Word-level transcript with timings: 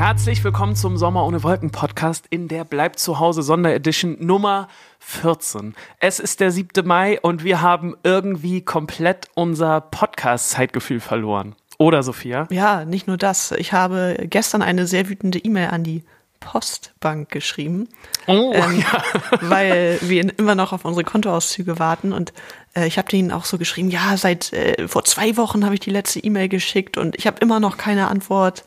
Herzlich 0.00 0.42
willkommen 0.42 0.76
zum 0.76 0.96
Sommer 0.96 1.26
ohne 1.26 1.42
Wolken 1.42 1.72
Podcast 1.72 2.24
in 2.30 2.48
der 2.48 2.64
Bleib 2.64 2.98
zu 2.98 3.18
Hause 3.18 3.42
Sonderedition 3.42 4.16
Nummer 4.18 4.68
14. 5.00 5.74
Es 5.98 6.18
ist 6.20 6.40
der 6.40 6.50
7. 6.50 6.86
Mai 6.86 7.20
und 7.20 7.44
wir 7.44 7.60
haben 7.60 7.94
irgendwie 8.02 8.62
komplett 8.62 9.28
unser 9.34 9.82
Podcast-Zeitgefühl 9.82 11.00
verloren. 11.00 11.54
Oder 11.76 12.02
Sophia? 12.02 12.48
Ja, 12.50 12.86
nicht 12.86 13.08
nur 13.08 13.18
das. 13.18 13.52
Ich 13.52 13.74
habe 13.74 14.16
gestern 14.22 14.62
eine 14.62 14.86
sehr 14.86 15.10
wütende 15.10 15.38
E-Mail 15.38 15.68
an 15.68 15.84
die 15.84 16.02
Postbank 16.40 17.28
geschrieben, 17.28 17.86
Oh, 18.26 18.52
ähm, 18.54 18.80
ja. 18.80 19.02
weil 19.42 19.98
wir 20.00 20.32
immer 20.38 20.54
noch 20.54 20.72
auf 20.72 20.86
unsere 20.86 21.04
Kontoauszüge 21.04 21.78
warten 21.78 22.14
und 22.14 22.32
äh, 22.74 22.86
ich 22.86 22.96
habe 22.96 23.10
denen 23.10 23.32
auch 23.32 23.44
so 23.44 23.58
geschrieben, 23.58 23.90
ja, 23.90 24.16
seit 24.16 24.54
äh, 24.54 24.88
vor 24.88 25.04
zwei 25.04 25.36
Wochen 25.36 25.62
habe 25.62 25.74
ich 25.74 25.80
die 25.80 25.90
letzte 25.90 26.20
E-Mail 26.20 26.48
geschickt 26.48 26.96
und 26.96 27.16
ich 27.18 27.26
habe 27.26 27.38
immer 27.40 27.60
noch 27.60 27.76
keine 27.76 28.08
Antwort. 28.08 28.64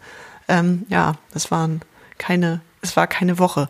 Ähm, 0.48 0.86
ja, 0.90 1.16
es 1.34 1.52
waren 1.52 1.82
keine, 2.18 2.62
es 2.82 2.96
war 2.96 3.08
keine 3.08 3.40
Woche. 3.40 3.70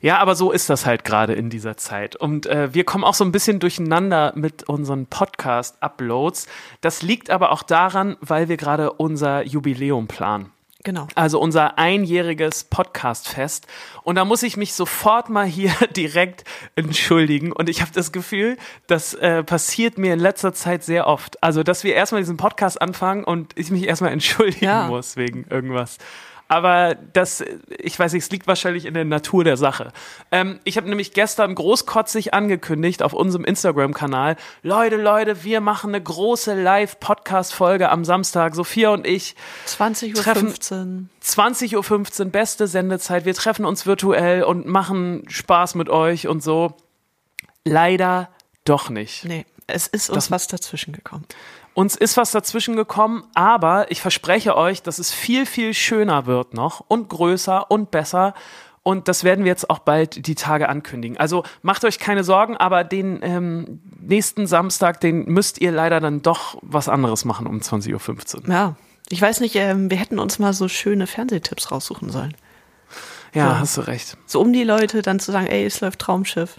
Ja, 0.00 0.18
aber 0.18 0.36
so 0.36 0.52
ist 0.52 0.70
das 0.70 0.86
halt 0.86 1.04
gerade 1.04 1.32
in 1.34 1.50
dieser 1.50 1.76
Zeit. 1.76 2.14
Und 2.14 2.46
äh, 2.46 2.72
wir 2.72 2.84
kommen 2.84 3.04
auch 3.04 3.14
so 3.14 3.24
ein 3.24 3.32
bisschen 3.32 3.58
durcheinander 3.58 4.32
mit 4.36 4.68
unseren 4.68 5.06
Podcast-Uploads. 5.06 6.46
Das 6.80 7.02
liegt 7.02 7.30
aber 7.30 7.50
auch 7.50 7.62
daran, 7.62 8.16
weil 8.20 8.48
wir 8.48 8.56
gerade 8.56 8.92
unser 8.92 9.44
Jubiläum 9.44 10.06
planen. 10.06 10.52
Genau. 10.84 11.08
Also 11.16 11.40
unser 11.40 11.76
einjähriges 11.76 12.64
Podcast-Fest. 12.64 13.66
Und 14.04 14.14
da 14.14 14.24
muss 14.24 14.44
ich 14.44 14.56
mich 14.56 14.74
sofort 14.74 15.28
mal 15.28 15.44
hier 15.46 15.72
direkt 15.96 16.44
entschuldigen. 16.76 17.50
Und 17.52 17.68
ich 17.68 17.80
habe 17.80 17.90
das 17.92 18.12
Gefühl, 18.12 18.56
das 18.86 19.12
äh, 19.14 19.42
passiert 19.42 19.98
mir 19.98 20.14
in 20.14 20.20
letzter 20.20 20.54
Zeit 20.54 20.84
sehr 20.84 21.06
oft. 21.08 21.42
Also, 21.42 21.62
dass 21.64 21.82
wir 21.82 21.94
erstmal 21.94 22.20
diesen 22.22 22.36
Podcast 22.36 22.80
anfangen 22.80 23.24
und 23.24 23.58
ich 23.58 23.70
mich 23.70 23.86
erstmal 23.88 24.12
entschuldigen 24.12 24.64
Ja. 24.64 24.86
muss 24.86 25.16
wegen 25.16 25.46
irgendwas. 25.50 25.98
Aber 26.50 26.94
das, 27.12 27.44
ich 27.78 27.98
weiß 27.98 28.14
nicht, 28.14 28.22
es 28.24 28.30
liegt 28.30 28.46
wahrscheinlich 28.46 28.86
in 28.86 28.94
der 28.94 29.04
Natur 29.04 29.44
der 29.44 29.58
Sache. 29.58 29.92
Ähm, 30.32 30.58
ich 30.64 30.78
habe 30.78 30.88
nämlich 30.88 31.12
gestern 31.12 31.54
großkotzig 31.54 32.32
angekündigt 32.32 33.02
auf 33.02 33.12
unserem 33.12 33.44
Instagram-Kanal, 33.44 34.36
Leute, 34.62 34.96
Leute, 34.96 35.44
wir 35.44 35.60
machen 35.60 35.90
eine 35.90 36.02
große 36.02 36.54
Live-Podcast-Folge 36.60 37.90
am 37.90 38.04
Samstag, 38.06 38.54
Sophia 38.54 38.88
und 38.90 39.06
ich. 39.06 39.36
20.15 39.66 40.16
Uhr. 40.16 40.22
Treffen- 40.22 41.10
20.15 41.22 42.20
Uhr, 42.24 42.30
beste 42.30 42.66
Sendezeit. 42.66 43.26
Wir 43.26 43.34
treffen 43.34 43.66
uns 43.66 43.84
virtuell 43.84 44.42
und 44.42 44.66
machen 44.66 45.24
Spaß 45.28 45.74
mit 45.74 45.90
euch 45.90 46.28
und 46.28 46.42
so. 46.42 46.74
Leider 47.64 48.30
doch 48.64 48.88
nicht. 48.90 49.24
Nee, 49.24 49.44
es 49.66 49.86
ist 49.86 50.08
uns 50.08 50.24
Das- 50.26 50.30
was 50.30 50.46
dazwischen 50.46 50.92
gekommen. 50.92 51.26
Uns 51.78 51.94
ist 51.94 52.16
was 52.16 52.32
dazwischen 52.32 52.74
gekommen, 52.74 53.22
aber 53.34 53.88
ich 53.92 54.00
verspreche 54.00 54.56
euch, 54.56 54.82
dass 54.82 54.98
es 54.98 55.12
viel, 55.12 55.46
viel 55.46 55.74
schöner 55.74 56.26
wird 56.26 56.52
noch 56.52 56.84
und 56.88 57.08
größer 57.08 57.70
und 57.70 57.92
besser. 57.92 58.34
Und 58.82 59.06
das 59.06 59.22
werden 59.22 59.44
wir 59.44 59.52
jetzt 59.52 59.70
auch 59.70 59.78
bald 59.78 60.26
die 60.26 60.34
Tage 60.34 60.68
ankündigen. 60.68 61.18
Also 61.18 61.44
macht 61.62 61.84
euch 61.84 62.00
keine 62.00 62.24
Sorgen, 62.24 62.56
aber 62.56 62.82
den 62.82 63.20
ähm, 63.22 63.80
nächsten 64.00 64.48
Samstag, 64.48 65.00
den 65.00 65.26
müsst 65.26 65.60
ihr 65.60 65.70
leider 65.70 66.00
dann 66.00 66.20
doch 66.20 66.58
was 66.62 66.88
anderes 66.88 67.24
machen 67.24 67.46
um 67.46 67.60
20.15 67.60 68.34
Uhr. 68.48 68.52
Ja, 68.52 68.74
ich 69.08 69.22
weiß 69.22 69.38
nicht, 69.38 69.54
ähm, 69.54 69.88
wir 69.88 69.98
hätten 69.98 70.18
uns 70.18 70.40
mal 70.40 70.54
so 70.54 70.66
schöne 70.66 71.06
Fernsehtipps 71.06 71.70
raussuchen 71.70 72.10
sollen. 72.10 72.36
Ja, 73.34 73.46
Ja. 73.52 73.58
hast 73.60 73.76
du 73.76 73.82
recht. 73.82 74.16
So 74.26 74.40
um 74.40 74.52
die 74.52 74.64
Leute 74.64 75.02
dann 75.02 75.20
zu 75.20 75.30
sagen, 75.30 75.46
ey, 75.46 75.64
es 75.64 75.80
läuft 75.80 76.00
Traumschiff. 76.00 76.56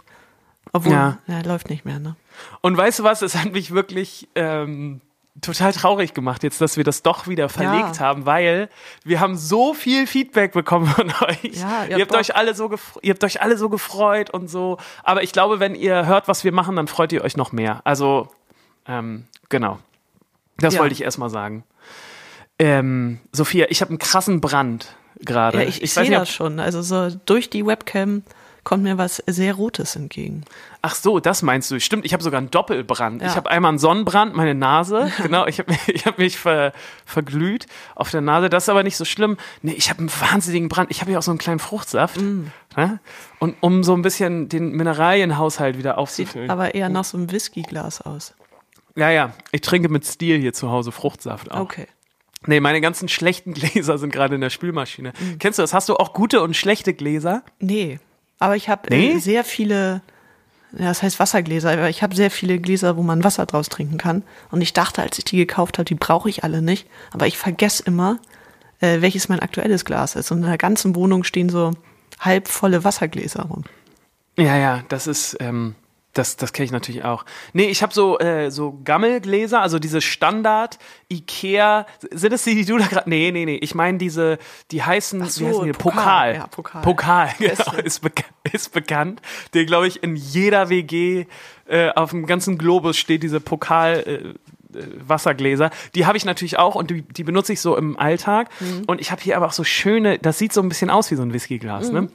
Obwohl, 0.71 0.93
Ja. 0.93 1.17
ja, 1.27 1.41
läuft 1.41 1.69
nicht 1.69 1.83
mehr, 1.83 1.99
ne? 1.99 2.15
Und 2.61 2.77
weißt 2.77 2.99
du 2.99 3.03
was, 3.03 3.21
es 3.21 3.35
hat 3.35 3.51
mich 3.51 3.71
wirklich 3.71 4.29
ähm, 4.35 5.01
total 5.41 5.73
traurig 5.73 6.13
gemacht, 6.13 6.43
jetzt, 6.43 6.59
dass 6.61 6.77
wir 6.77 6.83
das 6.83 7.01
doch 7.03 7.27
wieder 7.27 7.49
verlegt 7.49 7.97
Ja. 7.97 7.99
haben, 7.99 8.25
weil 8.25 8.69
wir 9.03 9.19
haben 9.19 9.37
so 9.37 9.73
viel 9.73 10.07
Feedback 10.07 10.51
bekommen 10.53 10.87
von 10.87 11.07
euch. 11.27 11.43
Ja, 11.55 11.83
ihr 11.85 11.97
ihr, 11.97 12.03
habt 12.03 12.11
habt 12.13 12.15
euch 12.15 12.35
alle 12.35 12.55
so 12.55 12.69
ihr 13.01 13.13
habt 13.13 13.23
euch 13.23 13.41
alle 13.41 13.57
so 13.57 13.69
gefreut 13.69 14.29
und 14.29 14.49
so. 14.49 14.77
Aber 15.03 15.23
ich 15.23 15.31
glaube, 15.31 15.59
wenn 15.59 15.75
ihr 15.75 16.05
hört, 16.05 16.27
was 16.27 16.43
wir 16.43 16.51
machen, 16.51 16.75
dann 16.75 16.87
freut 16.87 17.11
ihr 17.11 17.23
euch 17.23 17.37
noch 17.37 17.51
mehr. 17.51 17.81
Also, 17.83 18.27
ähm, 18.87 19.25
genau. 19.49 19.79
Das 20.57 20.73
Ja. 20.75 20.81
wollte 20.81 20.93
ich 20.93 21.03
erstmal 21.03 21.29
sagen. 21.29 21.63
Ähm, 22.57 23.19
Sophia, 23.31 23.67
ich 23.69 23.81
habe 23.81 23.89
einen 23.89 23.99
krassen 23.99 24.41
Brand 24.41 24.95
gerade. 25.21 25.61
Ja, 25.61 25.67
ich, 25.67 25.81
ich, 25.81 25.95
weiß 25.95 26.07
sehe 26.07 26.15
das 26.15 26.29
schon. 26.29 26.59
Also 26.59 26.81
so 26.81 27.09
durch 27.25 27.49
die 27.49 27.65
Webcam 27.65 28.23
kommt 28.65 28.83
mir 28.83 28.97
was 28.97 29.23
sehr 29.27 29.53
Rotes 29.53 29.95
entgegen. 29.95 30.43
Ach 30.81 30.95
so, 30.95 31.19
das 31.19 31.41
meinst 31.41 31.69
du. 31.71 31.79
Stimmt, 31.81 32.05
ich 32.05 32.13
habe 32.13 32.23
sogar 32.23 32.37
einen 32.37 32.51
Doppelbrand. 32.51 33.21
Ja. 33.21 33.27
Ich 33.27 33.35
habe 33.35 33.49
einmal 33.51 33.69
einen 33.69 33.79
Sonnenbrand, 33.79 34.33
meine 34.35 34.55
Nase. 34.55 35.11
Genau, 35.21 35.45
ich 35.45 35.59
habe 35.59 35.75
ich 35.87 36.05
hab 36.05 36.17
mich 36.17 36.37
ver, 36.39 36.71
verglüht 37.05 37.65
auf 37.95 38.11
der 38.11 38.21
Nase. 38.21 38.49
Das 38.49 38.63
ist 38.63 38.69
aber 38.69 38.83
nicht 38.83 38.95
so 38.95 39.03
schlimm. 39.03 39.35
Nee, 39.61 39.73
ich 39.73 39.89
habe 39.89 39.99
einen 39.99 40.09
wahnsinnigen 40.09 40.69
Brand. 40.69 40.89
Ich 40.89 41.01
habe 41.01 41.11
ja 41.11 41.19
auch 41.19 41.23
so 41.23 41.31
einen 41.31 41.37
kleinen 41.37 41.59
Fruchtsaft. 41.59 42.17
Mm. 42.21 42.45
Ne? 42.77 42.99
Und 43.39 43.55
um 43.59 43.83
so 43.83 43.93
ein 43.93 44.01
bisschen 44.01 44.47
den 44.47 44.71
Mineralienhaushalt 44.71 45.77
wieder 45.77 45.91
Sieht 45.91 45.97
aufzufüllen. 45.97 46.49
aber 46.49 46.73
eher 46.75 46.87
nach 46.87 47.03
so 47.03 47.17
einem 47.17 47.29
Whiskyglas 47.31 48.01
aus. 48.01 48.33
Ja, 48.95 49.09
ja. 49.09 49.33
Ich 49.51 49.61
trinke 49.61 49.89
mit 49.89 50.05
Stil 50.05 50.39
hier 50.39 50.53
zu 50.53 50.71
Hause 50.71 50.91
Fruchtsaft 50.93 51.51
auch. 51.51 51.59
Okay. 51.61 51.87
Nee, 52.45 52.61
meine 52.61 52.79
ganzen 52.79 53.09
schlechten 53.09 53.53
Gläser 53.55 53.97
sind 53.97 54.13
gerade 54.13 54.35
in 54.35 54.41
der 54.41 54.49
Spülmaschine. 54.49 55.09
Mm. 55.09 55.39
Kennst 55.39 55.59
du 55.59 55.63
das? 55.63 55.73
Hast 55.73 55.89
du 55.89 55.97
auch 55.97 56.13
gute 56.13 56.41
und 56.41 56.55
schlechte 56.55 56.93
Gläser? 56.93 57.43
Nee. 57.59 57.99
Aber 58.39 58.55
ich 58.55 58.69
habe 58.69 58.83
Nee? 58.89 59.15
äh, 59.15 59.19
sehr 59.19 59.43
viele, 59.43 60.01
ja, 60.77 60.85
das 60.85 61.01
heißt 61.01 61.19
Wassergläser, 61.19 61.71
aber 61.71 61.89
ich 61.89 62.03
habe 62.03 62.15
sehr 62.15 62.29
viele 62.29 62.59
Gläser, 62.59 62.95
wo 62.95 63.01
man 63.01 63.23
Wasser 63.23 63.45
draus 63.45 63.69
trinken 63.69 63.97
kann. 63.97 64.23
Und 64.51 64.61
ich 64.61 64.73
dachte, 64.73 65.01
als 65.01 65.17
ich 65.17 65.25
die 65.25 65.37
gekauft 65.37 65.77
habe, 65.77 65.85
die 65.85 65.95
brauche 65.95 66.29
ich 66.29 66.43
alle 66.43 66.61
nicht. 66.61 66.87
Aber 67.11 67.25
ich 67.25 67.37
vergesse 67.37 67.83
immer, 67.83 68.19
äh, 68.79 69.01
welches 69.01 69.29
mein 69.29 69.39
aktuelles 69.39 69.83
Glas 69.83 70.15
ist. 70.15 70.31
Und 70.31 70.39
in 70.39 70.45
der 70.45 70.57
ganzen 70.57 70.95
Wohnung 70.95 71.23
stehen 71.23 71.49
so 71.49 71.71
halbvolle 72.19 72.83
Wassergläser 72.83 73.43
rum. 73.43 73.63
Ja, 74.37 74.57
ja, 74.57 74.83
das 74.89 75.07
ist, 75.07 75.37
ähm, 75.39 75.75
das, 76.19 76.35
das 76.35 76.51
kenne 76.51 76.65
ich 76.65 76.71
natürlich 76.71 77.03
auch. 77.05 77.25
Nee, 77.53 77.69
ich 77.69 77.81
habe 77.81 77.93
so, 77.93 78.19
äh, 78.19 78.51
so 78.51 78.77
Gammelgläser, 78.83 79.61
also 79.61 79.79
diese 79.79 80.01
Standard 80.01 80.77
Ikea. 81.09 81.85
Sind 82.11 82.33
es 82.33 82.43
die, 82.43 82.55
die 82.55 82.65
du 82.65 82.77
da 82.77 82.87
gerade? 82.87 83.09
Nee, 83.09 83.31
nee, 83.31 83.45
nee. 83.45 83.55
Ich 83.55 83.73
meine 83.73 83.97
diese, 83.97 84.37
die 84.71 84.83
heißen, 84.83 85.21
Ach 85.23 85.29
so, 85.29 85.41
wie 85.41 85.47
heißen 85.47 85.63
die? 85.63 85.71
Pokal. 85.71 86.03
Pokal. 86.03 86.35
Ja, 86.35 86.47
Pokal. 86.47 86.81
Pokal, 86.81 87.29
genau, 87.39 87.77
ist, 87.83 88.01
beka 88.01 88.23
ist 88.51 88.73
bekannt. 88.73 89.21
Der, 89.53 89.63
glaube 89.65 89.87
ich, 89.87 90.03
in 90.03 90.17
jeder 90.17 90.69
WG 90.69 91.25
äh, 91.67 91.89
auf 91.91 92.09
dem 92.09 92.25
ganzen 92.25 92.57
Globus 92.57 92.97
steht 92.97 93.23
diese 93.23 93.39
Pokal. 93.39 94.03
Äh, 94.05 94.33
äh, 94.71 94.83
Wassergläser, 94.99 95.71
die 95.95 96.05
habe 96.05 96.15
ich 96.15 96.25
natürlich 96.25 96.59
auch 96.59 96.75
und 96.75 96.91
die, 96.91 97.01
die 97.01 97.23
benutze 97.23 97.53
ich 97.53 97.59
so 97.59 97.75
im 97.75 97.97
Alltag. 97.97 98.49
Mhm. 98.59 98.83
Und 98.85 99.01
ich 99.01 99.09
habe 99.11 99.19
hier 99.19 99.35
aber 99.35 99.47
auch 99.47 99.51
so 99.51 99.63
schöne, 99.63 100.19
das 100.19 100.37
sieht 100.37 100.53
so 100.53 100.61
ein 100.61 100.69
bisschen 100.69 100.91
aus 100.91 101.09
wie 101.09 101.15
so 101.15 101.23
ein 101.23 101.33
Whiskyglas, 101.33 101.91
ne? 101.91 102.09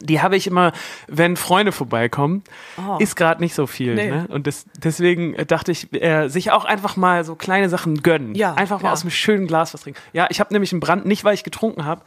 Die 0.00 0.20
habe 0.20 0.36
ich 0.36 0.46
immer, 0.46 0.72
wenn 1.06 1.36
Freunde 1.36 1.70
vorbeikommen. 1.70 2.42
Oh. 2.76 2.96
Ist 2.98 3.14
gerade 3.14 3.40
nicht 3.40 3.54
so 3.54 3.66
viel. 3.66 3.94
Nee. 3.94 4.10
Ne? 4.10 4.26
Und 4.28 4.46
das, 4.46 4.64
deswegen 4.76 5.36
dachte 5.46 5.70
ich, 5.70 5.92
äh, 5.92 6.28
sich 6.28 6.50
auch 6.50 6.64
einfach 6.64 6.96
mal 6.96 7.24
so 7.24 7.34
kleine 7.34 7.68
Sachen 7.68 8.02
gönnen. 8.02 8.34
Ja, 8.34 8.54
einfach 8.54 8.80
mal 8.80 8.88
ja. 8.88 8.92
aus 8.92 9.02
einem 9.02 9.10
schönen 9.10 9.46
Glas 9.46 9.74
was 9.74 9.82
trinken. 9.82 10.00
Ja, 10.12 10.26
ich 10.30 10.40
habe 10.40 10.52
nämlich 10.52 10.72
einen 10.72 10.80
Brand, 10.80 11.06
nicht 11.06 11.24
weil 11.24 11.34
ich 11.34 11.44
getrunken 11.44 11.84
habe, 11.84 12.02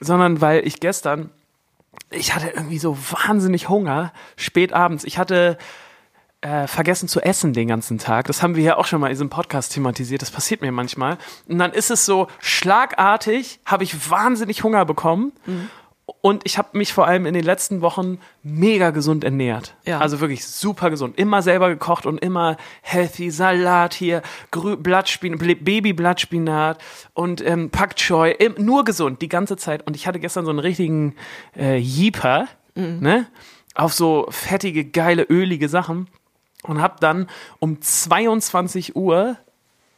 sondern 0.00 0.40
weil 0.40 0.66
ich 0.66 0.80
gestern, 0.80 1.30
ich 2.10 2.34
hatte 2.34 2.48
irgendwie 2.48 2.78
so 2.78 2.96
wahnsinnig 2.96 3.68
Hunger, 3.68 4.12
spät 4.36 4.72
abends. 4.72 5.04
Ich 5.04 5.18
hatte 5.18 5.58
äh, 6.40 6.66
vergessen 6.66 7.06
zu 7.06 7.20
essen 7.20 7.52
den 7.52 7.68
ganzen 7.68 7.98
Tag. 7.98 8.26
Das 8.26 8.42
haben 8.42 8.56
wir 8.56 8.64
ja 8.64 8.76
auch 8.76 8.86
schon 8.86 9.00
mal 9.00 9.08
in 9.08 9.12
diesem 9.12 9.30
Podcast 9.30 9.72
thematisiert. 9.72 10.22
Das 10.22 10.30
passiert 10.30 10.62
mir 10.62 10.72
manchmal. 10.72 11.18
Und 11.46 11.58
dann 11.58 11.72
ist 11.72 11.90
es 11.90 12.06
so 12.06 12.28
schlagartig, 12.40 13.60
habe 13.66 13.84
ich 13.84 14.10
wahnsinnig 14.10 14.64
Hunger 14.64 14.84
bekommen. 14.84 15.32
Und 16.22 16.42
ich 16.44 16.58
habe 16.58 16.76
mich 16.76 16.92
vor 16.92 17.06
allem 17.06 17.24
in 17.24 17.32
den 17.32 17.44
letzten 17.44 17.80
Wochen 17.80 18.18
mega 18.42 18.90
gesund 18.90 19.24
ernährt. 19.24 19.74
Ja. 19.86 20.00
Also 20.00 20.20
wirklich 20.20 20.46
super 20.46 20.90
gesund. 20.90 21.18
Immer 21.18 21.40
selber 21.40 21.70
gekocht 21.70 22.04
und 22.04 22.18
immer 22.18 22.58
healthy. 22.82 23.30
Salat 23.30 23.94
hier, 23.94 24.22
Grü 24.50 24.76
Blattspinat, 24.76 25.38
Baby-Blattspinat 25.38 26.78
und 27.14 27.44
ähm, 27.46 27.70
Pak 27.70 27.96
Choi. 27.96 28.36
Nur 28.58 28.84
gesund, 28.84 29.22
die 29.22 29.28
ganze 29.28 29.56
Zeit. 29.56 29.86
Und 29.86 29.96
ich 29.96 30.06
hatte 30.06 30.20
gestern 30.20 30.44
so 30.44 30.50
einen 30.50 30.58
richtigen 30.58 31.14
äh, 31.56 31.76
Jeeper, 31.76 32.48
ne? 32.74 33.26
Auf 33.74 33.94
so 33.94 34.26
fettige, 34.30 34.84
geile, 34.84 35.22
ölige 35.22 35.68
Sachen. 35.68 36.08
Und 36.64 36.82
habe 36.82 36.96
dann 37.00 37.28
um 37.58 37.80
22 37.80 38.94
Uhr 38.94 39.36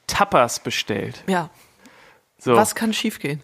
Tapas 0.06 0.60
bestellt. 0.60 1.24
Ja. 1.26 1.50
So. 2.38 2.54
Was 2.54 2.74
kann 2.74 2.92
schiefgehen? 2.92 3.42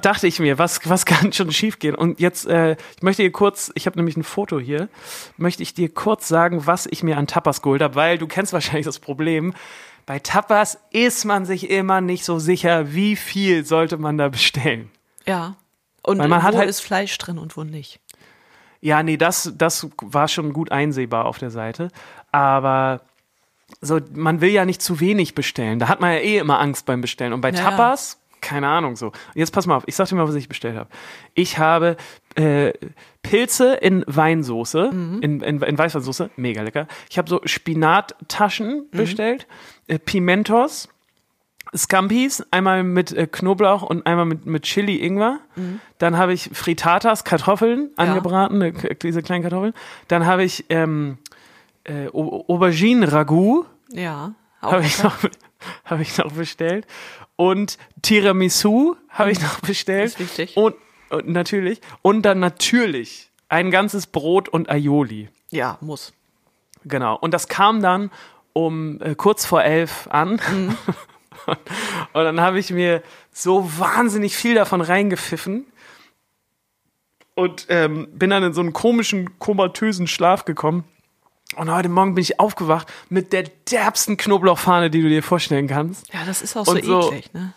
Dachte 0.00 0.26
ich 0.26 0.40
mir, 0.40 0.58
was, 0.58 0.80
was 0.88 1.06
kann 1.06 1.32
schon 1.32 1.52
schiefgehen? 1.52 1.94
Und 1.94 2.20
jetzt, 2.20 2.46
äh, 2.46 2.76
ich 2.96 3.02
möchte 3.02 3.22
dir 3.22 3.32
kurz, 3.32 3.70
ich 3.74 3.86
habe 3.86 3.98
nämlich 3.98 4.16
ein 4.16 4.24
Foto 4.24 4.58
hier, 4.58 4.88
möchte 5.36 5.62
ich 5.62 5.74
dir 5.74 5.88
kurz 5.88 6.28
sagen, 6.28 6.66
was 6.66 6.86
ich 6.86 7.02
mir 7.02 7.16
an 7.18 7.26
Tapas 7.26 7.62
geholt 7.62 7.82
habe, 7.82 7.94
weil 7.94 8.18
du 8.18 8.26
kennst 8.26 8.52
wahrscheinlich 8.54 8.86
das 8.86 8.98
Problem. 8.98 9.54
Bei 10.06 10.18
Tapas 10.18 10.78
ist 10.90 11.24
man 11.24 11.44
sich 11.44 11.68
immer 11.70 12.00
nicht 12.00 12.24
so 12.24 12.38
sicher, 12.38 12.94
wie 12.94 13.14
viel 13.14 13.64
sollte 13.64 13.98
man 13.98 14.16
da 14.16 14.28
bestellen. 14.28 14.90
Ja. 15.26 15.56
Und 16.02 16.18
Weil 16.18 16.28
man 16.28 16.40
wo 16.40 16.44
hat 16.44 16.56
halt- 16.56 16.70
ist 16.70 16.80
Fleisch 16.80 17.18
drin 17.18 17.38
und 17.38 17.56
wo 17.56 17.64
nicht? 17.64 18.00
Ja, 18.80 19.02
nee, 19.02 19.16
das, 19.16 19.52
das 19.56 19.88
war 20.00 20.28
schon 20.28 20.52
gut 20.52 20.70
einsehbar 20.72 21.26
auf 21.26 21.38
der 21.38 21.50
Seite. 21.50 21.88
Aber 22.32 23.02
so, 23.80 24.00
man 24.14 24.40
will 24.40 24.50
ja 24.50 24.64
nicht 24.64 24.80
zu 24.80 25.00
wenig 25.00 25.34
bestellen. 25.34 25.78
Da 25.78 25.88
hat 25.88 26.00
man 26.00 26.12
ja 26.12 26.18
eh 26.20 26.38
immer 26.38 26.60
Angst 26.60 26.86
beim 26.86 27.00
Bestellen. 27.00 27.32
Und 27.32 27.40
bei 27.40 27.50
ja. 27.50 27.60
Tapas, 27.60 28.18
keine 28.40 28.68
Ahnung 28.68 28.96
so. 28.96 29.06
Und 29.08 29.14
jetzt 29.34 29.52
pass 29.52 29.66
mal 29.66 29.76
auf, 29.76 29.84
ich 29.86 29.96
sag 29.96 30.08
dir 30.08 30.14
mal, 30.16 30.26
was 30.28 30.34
ich 30.34 30.48
bestellt 30.48 30.76
habe. 30.76 30.88
Ich 31.34 31.58
habe 31.58 31.96
äh, 32.34 32.72
Pilze 33.22 33.74
in 33.74 34.04
Weinsoße, 34.06 34.90
Mhm. 34.92 35.18
in, 35.22 35.40
in, 35.40 35.62
in 35.62 35.78
Weißweinsoße, 35.78 36.30
mega 36.36 36.62
lecker. 36.62 36.86
Ich 37.10 37.18
habe 37.18 37.28
so 37.28 37.40
Spinattaschen 37.44 38.86
Mhm. 38.92 38.96
bestellt, 38.96 39.46
äh, 39.88 39.98
Pimentos, 39.98 40.88
Scampis, 41.76 42.46
einmal 42.50 42.82
mit 42.82 43.12
äh, 43.12 43.26
Knoblauch 43.30 43.82
und 43.82 44.06
einmal 44.06 44.24
mit, 44.24 44.46
mit 44.46 44.62
Chili 44.62 44.96
Ingwer. 45.04 45.40
Dann 45.98 46.16
habe 46.16 46.32
ich 46.32 46.48
Frittatas, 46.54 47.24
Kartoffeln, 47.24 47.90
angebratene, 47.96 48.72
k- 48.72 48.94
diese 48.94 49.22
kleinen 49.22 49.42
Kartoffeln. 49.42 49.74
Dann 50.08 50.24
habe 50.24 50.44
ich 50.44 50.64
ähm, 50.70 51.18
äh, 51.84 52.06
Au- 52.08 52.44
Auberginen-Ragout, 52.48 53.66
Ja. 53.90 54.32
Auch 54.62 54.72
habe 54.72 54.82
ich, 54.86 55.02
noch, 55.02 55.14
hab 55.84 56.00
ich 56.00 56.16
noch 56.18 56.32
bestellt. 56.32 56.86
Und 57.36 57.78
Tiramisu 58.02 58.96
habe 59.08 59.30
ich 59.30 59.40
noch 59.40 59.60
bestellt. 59.60 60.06
Ist 60.06 60.20
wichtig. 60.20 60.56
Und, 60.56 60.74
und 61.10 61.28
natürlich. 61.28 61.80
Und 62.02 62.22
dann 62.22 62.40
natürlich 62.40 63.30
ein 63.48 63.70
ganzes 63.70 64.06
Brot 64.06 64.48
und 64.48 64.68
Aioli. 64.68 65.28
Ja, 65.50 65.78
muss. 65.80 66.12
Genau. 66.84 67.16
Und 67.16 67.32
das 67.32 67.48
kam 67.48 67.80
dann 67.82 68.10
um 68.52 69.00
äh, 69.00 69.14
kurz 69.14 69.46
vor 69.46 69.62
elf 69.62 70.08
an. 70.10 70.40
Und 72.12 72.24
dann 72.24 72.40
habe 72.40 72.58
ich 72.58 72.70
mir 72.70 73.02
so 73.32 73.70
wahnsinnig 73.78 74.36
viel 74.36 74.54
davon 74.54 74.80
reingepfiffen 74.80 75.66
und 77.34 77.66
ähm, 77.68 78.08
bin 78.12 78.30
dann 78.30 78.42
in 78.42 78.52
so 78.52 78.60
einen 78.60 78.72
komischen, 78.72 79.38
komatösen 79.38 80.08
Schlaf 80.08 80.44
gekommen. 80.44 80.84
Und 81.56 81.72
heute 81.72 81.88
Morgen 81.88 82.14
bin 82.14 82.22
ich 82.22 82.38
aufgewacht 82.40 82.88
mit 83.08 83.32
der 83.32 83.44
derbsten 83.70 84.16
Knoblauchfahne, 84.16 84.90
die 84.90 85.00
du 85.02 85.08
dir 85.08 85.22
vorstellen 85.22 85.66
kannst. 85.66 86.12
Ja, 86.12 86.20
das 86.26 86.42
ist 86.42 86.56
auch 86.56 86.66
Und 86.66 86.84
so 86.84 87.08
eklig, 87.10 87.32
ne? 87.32 87.52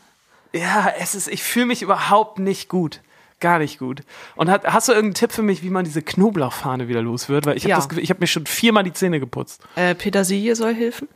Ja, 0.53 0.93
es 0.99 1.13
ist, 1.15 1.27
ich 1.27 1.43
fühle 1.43 1.65
mich 1.67 1.81
überhaupt 1.81 2.39
nicht 2.39 2.69
gut. 2.69 3.01
Gar 3.39 3.59
nicht 3.59 3.79
gut. 3.79 4.01
Und 4.35 4.49
hat, 4.49 4.65
hast 4.65 4.87
du 4.87 4.91
irgendeinen 4.93 5.15
Tipp 5.15 5.31
für 5.31 5.41
mich, 5.41 5.63
wie 5.63 5.69
man 5.69 5.83
diese 5.83 6.01
Knoblauchfahne 6.01 6.87
wieder 6.87 7.01
los 7.01 7.27
wird? 7.27 7.45
Weil 7.45 7.57
ich 7.57 7.63
habe 7.63 7.71
Ja. 7.71 7.77
das 7.87 7.97
ich 7.97 8.09
habe 8.09 8.19
mir 8.19 8.27
schon 8.27 8.45
viermal 8.45 8.83
die 8.83 8.93
Zähne 8.93 9.19
geputzt. 9.19 9.61
Äh, 9.75 9.95
Petersilie 9.95 10.55
soll 10.55 10.73
helfen. 10.75 11.07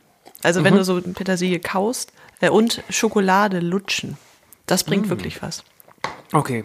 Also 0.42 0.64
wenn 0.64 0.74
Mhm. 0.74 0.78
du 0.78 0.84
so 0.84 1.00
Petersilie 1.00 1.60
kaust 1.60 2.12
äh, 2.40 2.50
und 2.50 2.82
Schokolade 2.90 3.60
lutschen. 3.60 4.18
Das 4.66 4.82
bringt 4.84 5.06
Mm. 5.06 5.10
wirklich 5.10 5.40
was. 5.42 5.62
Okay. 6.32 6.64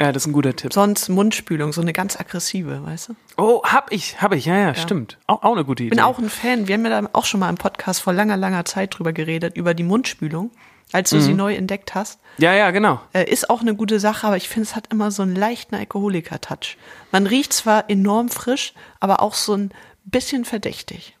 Ja, 0.00 0.12
das 0.12 0.22
ist 0.22 0.26
ein 0.28 0.32
guter 0.32 0.54
Tipp. 0.54 0.72
Sonst 0.72 1.08
Mundspülung, 1.08 1.72
so 1.72 1.80
eine 1.80 1.92
ganz 1.92 2.18
aggressive, 2.20 2.84
weißt 2.86 3.08
du? 3.08 3.14
Oh, 3.36 3.62
hab 3.64 3.90
ich, 3.92 4.22
hab 4.22 4.32
ich, 4.32 4.44
ja, 4.44 4.56
ja, 4.56 4.74
stimmt. 4.76 5.18
Auch, 5.26 5.42
auch 5.42 5.52
eine 5.52 5.64
gute 5.64 5.82
Idee. 5.82 5.90
bin 5.90 6.00
auch 6.00 6.18
ein 6.18 6.30
Fan. 6.30 6.68
Wir 6.68 6.74
haben 6.76 6.84
ja 6.86 7.00
da 7.02 7.08
auch 7.14 7.24
schon 7.24 7.40
mal 7.40 7.48
im 7.48 7.56
Podcast 7.56 8.00
vor 8.02 8.12
langer, 8.12 8.36
langer 8.36 8.64
Zeit 8.64 8.96
drüber 8.96 9.12
geredet, 9.12 9.56
über 9.56 9.74
die 9.74 9.82
Mundspülung, 9.82 10.52
als 10.92 11.10
du 11.10 11.16
Mhm. 11.16 11.20
sie 11.22 11.34
neu 11.34 11.54
entdeckt 11.56 11.96
hast. 11.96 12.20
Ja, 12.38 12.54
ja, 12.54 12.70
genau. 12.70 13.00
Äh, 13.12 13.24
ist 13.28 13.50
auch 13.50 13.60
eine 13.60 13.74
gute 13.74 13.98
Sache, 13.98 14.26
aber 14.28 14.36
ich 14.36 14.48
finde, 14.48 14.68
es 14.68 14.76
hat 14.76 14.92
immer 14.92 15.10
so 15.10 15.22
einen 15.24 15.34
leichten 15.34 15.74
Alkoholiker-Touch. 15.74 16.76
Man 17.10 17.26
riecht 17.26 17.52
zwar 17.52 17.90
enorm 17.90 18.28
frisch, 18.28 18.74
aber 19.00 19.20
auch 19.20 19.34
so 19.34 19.54
ein 19.56 19.72
bisschen 20.04 20.44
verdächtig. 20.44 21.16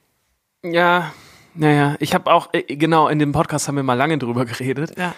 Ja, 0.62 1.12
naja, 1.54 1.96
ich 1.98 2.14
habe 2.14 2.30
auch, 2.32 2.50
äh, 2.52 2.62
genau, 2.62 3.08
in 3.08 3.18
dem 3.18 3.32
Podcast 3.32 3.66
haben 3.66 3.74
wir 3.74 3.82
mal 3.82 3.94
lange 3.94 4.18
drüber 4.18 4.44
geredet. 4.44 4.96
Ja. 4.96 5.14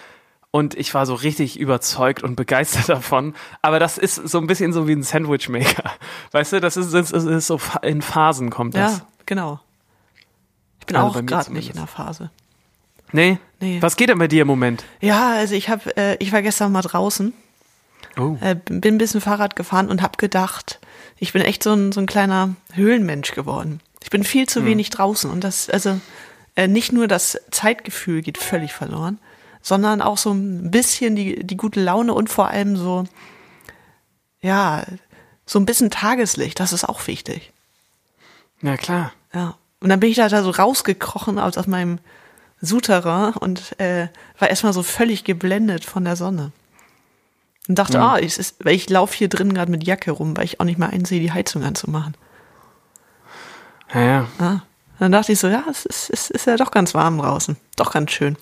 Und 0.53 0.75
ich 0.75 0.93
war 0.93 1.05
so 1.05 1.13
richtig 1.15 1.57
überzeugt 1.59 2.23
und 2.23 2.35
begeistert 2.35 2.89
davon. 2.89 3.33
Aber 3.61 3.79
das 3.79 3.97
ist 3.97 4.15
so 4.15 4.37
ein 4.37 4.47
bisschen 4.47 4.73
so 4.73 4.87
wie 4.87 4.91
ein 4.93 5.03
Sandwichmaker. 5.03 5.91
Weißt 6.31 6.53
du, 6.53 6.59
das 6.59 6.75
ist, 6.77 6.93
das 6.93 7.11
ist, 7.11 7.47
so 7.47 7.59
in 7.81 8.01
Phasen 8.01 8.49
kommt 8.49 8.75
das. 8.75 8.97
Ja, 8.99 9.05
genau. 9.25 9.59
Ich 10.81 10.85
bin 10.87 10.95
Also 10.97 11.19
auch 11.19 11.25
gerade 11.25 11.53
nicht 11.53 11.69
in 11.69 11.77
der 11.77 11.87
Phase. 11.87 12.31
Nee? 13.13 13.37
Nee. 13.59 13.81
Was 13.81 13.95
geht 13.95 14.09
denn 14.09 14.17
bei 14.19 14.27
dir 14.27 14.41
im 14.41 14.47
Moment? 14.47 14.83
Ja, 14.99 15.31
also 15.33 15.53
ich 15.55 15.69
habe, 15.69 15.95
äh, 15.97 16.15
ich 16.19 16.31
war 16.31 16.41
gestern 16.41 16.71
mal 16.71 16.81
draußen, 16.81 17.33
Oh. 18.17 18.37
äh, 18.41 18.55
bin 18.55 18.95
ein 18.95 18.97
bisschen 18.97 19.21
Fahrrad 19.21 19.55
gefahren 19.55 19.89
und 19.89 20.01
habe 20.01 20.17
gedacht, 20.17 20.79
ich 21.17 21.31
bin 21.33 21.41
echt 21.43 21.63
so 21.63 21.71
ein, 21.73 21.91
so 21.93 22.01
ein 22.01 22.07
kleiner 22.07 22.55
Höhlenmensch 22.73 23.31
geworden. 23.33 23.79
Ich 24.03 24.09
bin 24.09 24.23
viel 24.23 24.41
Hm. 24.43 24.47
zu 24.47 24.65
wenig 24.65 24.89
draußen 24.89 25.29
und 25.29 25.43
das, 25.43 25.69
also 25.69 25.99
äh, 26.55 26.67
nicht 26.67 26.91
nur 26.91 27.07
das 27.07 27.37
Zeitgefühl 27.51 28.21
geht 28.21 28.37
völlig 28.37 28.73
verloren, 28.73 29.19
sondern 29.61 30.01
auch 30.01 30.17
so 30.17 30.31
ein 30.31 30.71
bisschen 30.71 31.15
die, 31.15 31.43
die 31.45 31.57
gute 31.57 31.81
Laune 31.81 32.13
und 32.13 32.29
vor 32.29 32.47
allem 32.49 32.75
so, 32.77 33.05
ja, 34.41 34.83
so 35.45 35.59
ein 35.59 35.65
bisschen 35.65 35.91
Tageslicht, 35.91 36.59
das 36.59 36.73
ist 36.73 36.87
auch 36.87 37.05
wichtig. 37.07 37.51
Ja, 38.61 38.77
klar. 38.77 39.11
Ja. 39.33 39.55
Und 39.79 39.89
dann 39.89 39.99
bin 39.99 40.09
ich 40.09 40.17
da, 40.17 40.29
da 40.29 40.43
so 40.43 40.51
rausgekrochen 40.51 41.39
aus, 41.39 41.57
aus 41.57 41.67
meinem 41.67 41.99
Souterrain 42.61 43.33
und 43.33 43.79
äh, 43.79 44.07
war 44.37 44.49
erstmal 44.49 44.73
so 44.73 44.83
völlig 44.83 45.23
geblendet 45.23 45.83
von 45.83 46.05
der 46.05 46.15
Sonne. 46.15 46.51
Und 47.67 47.77
dachte, 47.79 47.97
Mhm. 47.97 48.03
ah, 48.03 48.15
ist, 48.17 48.55
weil 48.63 48.75
ich 48.75 48.89
laufe 48.89 49.15
hier 49.15 49.29
drin 49.29 49.53
gerade 49.53 49.71
mit 49.71 49.83
Jacke 49.83 50.11
rum, 50.11 50.37
weil 50.37 50.45
ich 50.45 50.59
auch 50.59 50.65
nicht 50.65 50.77
mal 50.79 50.89
einsehe, 50.89 51.19
die 51.19 51.31
Heizung 51.31 51.63
anzumachen. 51.63 52.15
Ja, 53.93 54.01
ja. 54.01 54.27
Ja. 54.39 54.61
Dann 54.99 55.11
dachte 55.11 55.31
ich 55.31 55.39
so, 55.39 55.47
ja, 55.47 55.63
es 55.69 55.85
ist, 55.85 56.09
es 56.11 56.29
ist 56.29 56.45
ja 56.45 56.57
doch 56.57 56.71
ganz 56.71 56.93
warm 56.93 57.17
draußen. 57.17 57.57
Doch 57.75 57.91
ganz 57.91 58.11
schön. 58.11 58.37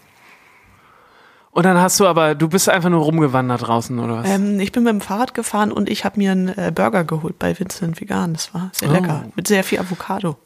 Und 1.52 1.64
dann 1.66 1.78
hast 1.80 2.00
du 2.00 2.08
aber, 2.08 2.36
du 2.36 2.48
bist 2.48 2.70
einfach 2.70 2.90
nur 2.90 3.02
rumgewandert 3.04 3.68
draußen, 3.68 3.98
oder 4.00 4.18
was? 4.20 4.30
Ähm, 4.30 4.60
ich 4.60 4.72
bin 4.72 4.84
mit 4.84 4.94
dem 4.94 5.02
Fahrrad 5.02 5.34
gefahren 5.34 5.72
und 5.72 5.90
ich 5.90 6.06
habe 6.06 6.20
mir 6.20 6.32
einen 6.32 6.50
äh, 6.50 6.72
Burger 6.74 7.04
geholt 7.04 7.40
bei 7.40 7.58
Vincent 7.58 8.00
Vegan. 8.00 8.34
Das 8.34 8.54
war 8.54 8.70
sehr 8.74 8.90
Oh. 8.90 8.94
lecker. 8.94 9.26
Mit 9.36 9.48
sehr 9.48 9.64
viel 9.64 9.80
Avocado. 9.80 10.38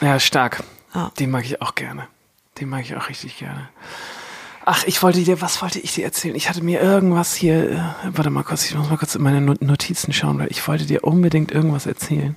Ja, 0.00 0.18
stark. 0.18 0.62
Ah. 0.92 1.10
Den 1.18 1.30
mag 1.30 1.44
ich 1.44 1.62
auch 1.62 1.74
gerne. 1.74 2.06
Den 2.60 2.68
mag 2.68 2.82
ich 2.82 2.96
auch 2.96 3.08
richtig 3.08 3.38
gerne. 3.38 3.68
Ach, 4.64 4.84
ich 4.84 5.02
wollte 5.02 5.20
dir, 5.22 5.40
was 5.40 5.60
wollte 5.60 5.80
ich 5.80 5.94
dir 5.94 6.04
erzählen? 6.04 6.36
Ich 6.36 6.48
hatte 6.48 6.62
mir 6.62 6.80
irgendwas 6.80 7.34
hier, 7.34 7.70
äh, 7.72 7.78
warte 8.12 8.30
mal 8.30 8.44
kurz, 8.44 8.64
ich 8.64 8.76
muss 8.76 8.88
mal 8.88 8.96
kurz 8.96 9.14
in 9.16 9.22
meine 9.22 9.40
No- 9.40 9.54
Notizen 9.58 10.12
schauen, 10.12 10.38
weil 10.38 10.50
ich 10.52 10.66
wollte 10.68 10.86
dir 10.86 11.02
unbedingt 11.02 11.50
irgendwas 11.50 11.86
erzählen. 11.86 12.36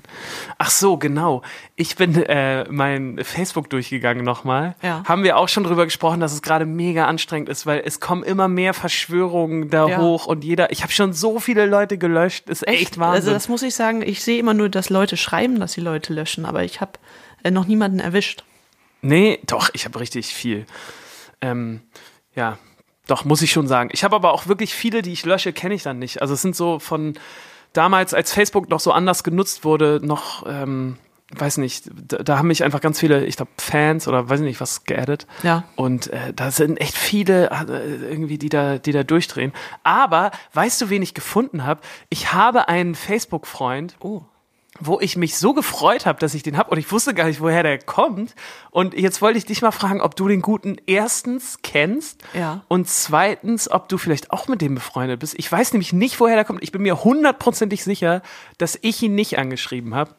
Ach 0.57 0.71
so, 0.71 0.97
genau. 0.97 1.43
Ich 1.75 1.95
bin 1.97 2.15
äh, 2.15 2.65
mein 2.71 3.19
Facebook 3.23 3.69
durchgegangen 3.69 4.23
nochmal. 4.25 4.75
Ja. 4.81 5.03
Haben 5.07 5.23
wir 5.23 5.37
auch 5.37 5.49
schon 5.49 5.63
drüber 5.63 5.85
gesprochen, 5.85 6.19
dass 6.19 6.33
es 6.33 6.41
gerade 6.41 6.65
mega 6.65 7.05
anstrengend 7.05 7.47
ist, 7.49 7.67
weil 7.67 7.83
es 7.85 7.99
kommen 7.99 8.23
immer 8.23 8.47
mehr 8.47 8.73
Verschwörungen 8.73 9.69
da 9.69 9.87
Ja. 9.87 9.97
hoch 9.99 10.25
und 10.25 10.43
jeder, 10.43 10.71
ich 10.71 10.81
habe 10.81 10.91
schon 10.91 11.13
so 11.13 11.39
viele 11.39 11.67
Leute 11.67 11.99
gelöscht, 11.99 12.49
ist 12.49 12.67
echt, 12.67 12.97
Wahnsinn. 12.97 13.15
Also 13.15 13.31
das 13.31 13.49
muss 13.49 13.61
ich 13.61 13.75
sagen, 13.75 14.01
ich 14.01 14.23
sehe 14.23 14.39
immer 14.39 14.55
nur, 14.55 14.69
dass 14.69 14.89
Leute 14.89 15.15
schreiben, 15.15 15.59
dass 15.59 15.73
sie 15.73 15.81
Leute 15.81 16.11
löschen, 16.13 16.45
aber 16.45 16.63
ich 16.63 16.81
habe 16.81 16.93
äh, 17.43 17.51
noch 17.51 17.67
niemanden 17.67 17.99
erwischt. 17.99 18.43
Nee, 19.03 19.37
doch, 19.45 19.69
ich 19.73 19.85
habe 19.85 19.99
richtig 19.99 20.33
viel. 20.33 20.65
Ähm, 21.41 21.81
ja, 22.35 22.57
doch, 23.07 23.23
muss 23.25 23.41
ich 23.41 23.51
schon 23.51 23.67
sagen. 23.67 23.89
Ich 23.93 24.03
habe 24.03 24.15
aber 24.15 24.33
auch 24.33 24.47
wirklich 24.47 24.73
viele, 24.73 25.01
die 25.01 25.13
ich 25.13 25.25
lösche, 25.25 25.53
kenne 25.53 25.75
ich 25.75 25.83
dann 25.83 25.99
nicht. 25.99 26.21
Also 26.21 26.33
es 26.33 26.41
sind 26.41 26.55
so 26.55 26.79
von 26.79 27.13
damals, 27.73 28.13
als 28.13 28.33
Facebook 28.33 28.69
noch 28.69 28.79
so 28.79 28.91
anders 28.91 29.23
genutzt 29.23 29.63
wurde, 29.63 29.99
noch, 30.01 30.45
ähm, 30.47 30.97
weiß 31.35 31.57
nicht, 31.57 31.89
da, 32.07 32.17
da 32.17 32.37
haben 32.37 32.47
mich 32.47 32.63
einfach 32.63 32.81
ganz 32.81 32.99
viele, 32.99 33.25
ich 33.25 33.35
glaube, 33.35 33.51
Fans 33.57 34.07
oder 34.07 34.27
weiß 34.29 34.39
nicht 34.39 34.61
was 34.61 34.85
geaddet. 34.85 35.27
Ja. 35.43 35.63
Und 35.75 36.07
äh, 36.07 36.33
da 36.33 36.49
sind 36.51 36.77
echt 36.77 36.97
viele 36.97 37.49
äh, 37.51 38.09
irgendwie, 38.09 38.37
die 38.37 38.49
da, 38.49 38.77
die 38.77 38.91
da 38.91 39.03
durchdrehen. 39.03 39.53
Aber 39.83 40.31
weißt 40.53 40.81
du, 40.81 40.89
wen 40.89 41.01
ich 41.01 41.13
gefunden 41.13 41.63
habe? 41.65 41.81
Ich 42.09 42.33
habe 42.33 42.67
einen 42.69 42.95
Facebook-Freund, 42.95 43.95
Oh. 43.99 44.23
Wo 44.79 44.99
ich 44.99 45.15
mich 45.15 45.37
so 45.37 45.53
gefreut 45.53 46.05
habe, 46.05 46.19
dass 46.19 46.33
ich 46.33 46.43
den 46.43 46.57
hab 46.57 46.69
und 46.69 46.77
ich 46.77 46.91
wusste 46.91 47.13
gar 47.13 47.25
nicht, 47.27 47.39
woher 47.39 47.63
der 47.63 47.79
kommt. 47.79 48.35
Und 48.71 48.93
jetzt 48.93 49.21
wollte 49.21 49.37
ich 49.37 49.45
dich 49.45 49.61
mal 49.61 49.71
fragen, 49.71 50.01
ob 50.01 50.15
du 50.17 50.27
den 50.27 50.41
guten 50.41 50.75
erstens 50.85 51.59
kennst 51.63 52.21
Ja. 52.33 52.63
und 52.67 52.89
zweitens, 52.89 53.71
ob 53.71 53.87
du 53.87 53.97
vielleicht 53.97 54.31
auch 54.31 54.47
mit 54.49 54.61
dem 54.61 54.75
befreundet 54.75 55.21
bist. 55.21 55.35
Ich 55.37 55.49
weiß 55.49 55.71
nämlich 55.71 55.93
nicht, 55.93 56.19
woher 56.19 56.35
der 56.35 56.43
kommt. 56.43 56.61
Ich 56.61 56.73
bin 56.73 56.81
mir 56.81 57.03
hundertprozentig 57.05 57.83
sicher, 57.85 58.21
dass 58.57 58.77
ich 58.81 59.01
ihn 59.01 59.15
nicht 59.15 59.37
angeschrieben 59.39 59.95
habe 59.95 60.13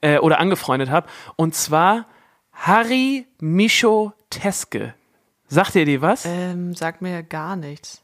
äh, 0.00 0.18
oder 0.18 0.40
angefreundet 0.40 0.90
habe. 0.90 1.06
Und 1.36 1.54
zwar 1.54 2.06
Harry 2.52 3.26
Micho 3.38 4.12
Teske. 4.28 4.94
Sagt 5.46 5.76
ihr 5.76 5.84
dir 5.84 6.02
was? 6.02 6.24
Ähm, 6.26 6.74
sagt 6.74 7.00
mir 7.00 7.22
gar 7.22 7.54
nichts. 7.56 8.02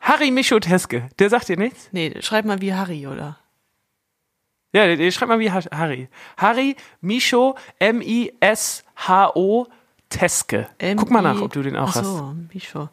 Harry 0.00 0.30
Micho 0.30 0.60
Teske. 0.60 1.08
Der 1.18 1.30
sagt 1.30 1.48
dir 1.48 1.56
nichts? 1.56 1.88
Nee, 1.92 2.14
schreib 2.20 2.44
mal 2.44 2.60
wie 2.60 2.74
Harry, 2.74 3.06
oder? 3.06 3.37
Ja, 4.72 4.86
der, 4.86 4.96
der 4.96 5.10
schreibt 5.10 5.28
mal 5.30 5.38
wie 5.38 5.50
Ha- 5.50 5.70
Harry. 5.72 6.08
Harry 6.36 6.76
Micho, 7.00 7.56
M-I-S-H-O 7.78 9.66
Teske. 10.10 10.68
Guck 10.96 11.10
mal 11.10 11.22
nach, 11.22 11.40
ob 11.40 11.52
du 11.52 11.62
den 11.62 11.76
auch 11.76 11.90
Ach 11.90 11.96
hast. 11.96 12.04
so, 12.04 12.34
Micho. 12.52 12.88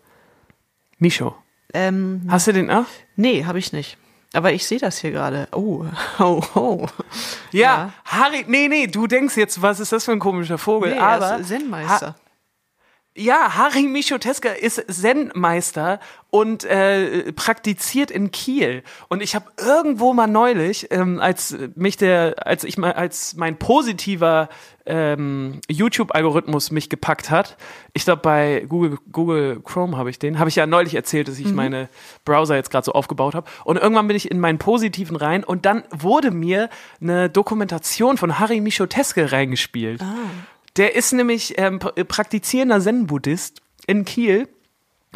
Micho. 0.99 1.35
Ähm, 1.73 2.21
Hast 2.29 2.47
du 2.47 2.53
den 2.53 2.69
auch? 2.71 2.85
nee, 3.15 3.43
habe 3.45 3.59
ich 3.59 3.73
nicht. 3.73 3.97
Aber 4.33 4.51
ich 4.53 4.65
sehe 4.67 4.79
das 4.79 4.97
hier 4.99 5.11
gerade. 5.11 5.47
Oh, 5.53 5.85
oh, 6.19 6.41
oh. 6.55 6.85
Ja, 7.51 7.61
Ja. 7.61 7.93
Harry, 8.05 8.43
nee, 8.47 8.67
nee, 8.67 8.87
du 8.87 9.07
denkst 9.07 9.37
jetzt, 9.37 9.61
was 9.61 9.79
ist 9.79 9.91
das 9.93 10.03
für 10.05 10.11
ein 10.11 10.19
komischer 10.19 10.57
Vogel? 10.57 10.93
Nee, 10.93 10.99
aber 10.99 11.25
er 11.25 11.39
ist 11.39 11.47
Zen-Meister. 11.47 12.15
Ja, 13.17 13.55
Harry 13.55 13.83
Michoteska 13.83 14.49
ist 14.49 14.83
Zen-Meister 14.89 16.01
und 16.31 16.65
äh, 16.65 17.31
praktiziert 17.31 18.11
in 18.11 18.29
Kiel. 18.29 18.83
Und 19.07 19.23
ich 19.23 19.35
habe 19.35 19.45
irgendwo 19.57 20.11
mal 20.11 20.27
neulich, 20.27 20.91
ähm, 20.91 21.21
als 21.21 21.55
mich 21.75 21.95
der, 21.95 22.45
als 22.45 22.65
ich 22.65 22.77
mal, 22.77 22.91
als 22.91 23.37
mein 23.37 23.57
positiver 23.57 24.49
ähm, 24.85 25.61
YouTube-Algorithmus 25.69 26.71
mich 26.71 26.89
gepackt 26.89 27.29
hat, 27.29 27.55
ich 27.93 28.03
glaube 28.03 28.21
bei 28.21 28.65
Google, 28.67 28.97
Google 29.13 29.61
Chrome 29.63 29.95
habe 29.95 30.09
ich 30.09 30.19
den, 30.19 30.37
habe 30.37 30.49
ich 30.49 30.57
ja 30.57 30.67
neulich 30.67 30.93
erzählt, 30.93 31.29
dass 31.29 31.39
ich 31.39 31.53
meine 31.53 31.87
Browser 32.25 32.57
jetzt 32.57 32.69
gerade 32.69 32.83
so 32.83 32.91
aufgebaut 32.91 33.33
habe. 33.33 33.49
Und 33.63 33.77
irgendwann 33.77 34.09
bin 34.09 34.17
ich 34.17 34.29
in 34.29 34.41
meinen 34.41 34.57
positiven 34.57 35.15
rein 35.15 35.45
und 35.45 35.65
dann 35.65 35.85
wurde 35.89 36.31
mir 36.31 36.69
eine 36.99 37.29
Dokumentation 37.29 38.17
von 38.17 38.39
Harry 38.39 38.59
Michoteske 38.59 39.31
reingespielt. 39.31 40.01
Der 40.77 40.95
ist 40.95 41.13
nämlich 41.13 41.55
ähm, 41.57 41.79
pra- 41.79 42.03
praktizierender 42.03 42.79
Zen-Buddhist 42.81 43.61
in 43.87 44.05
Kiel 44.05 44.47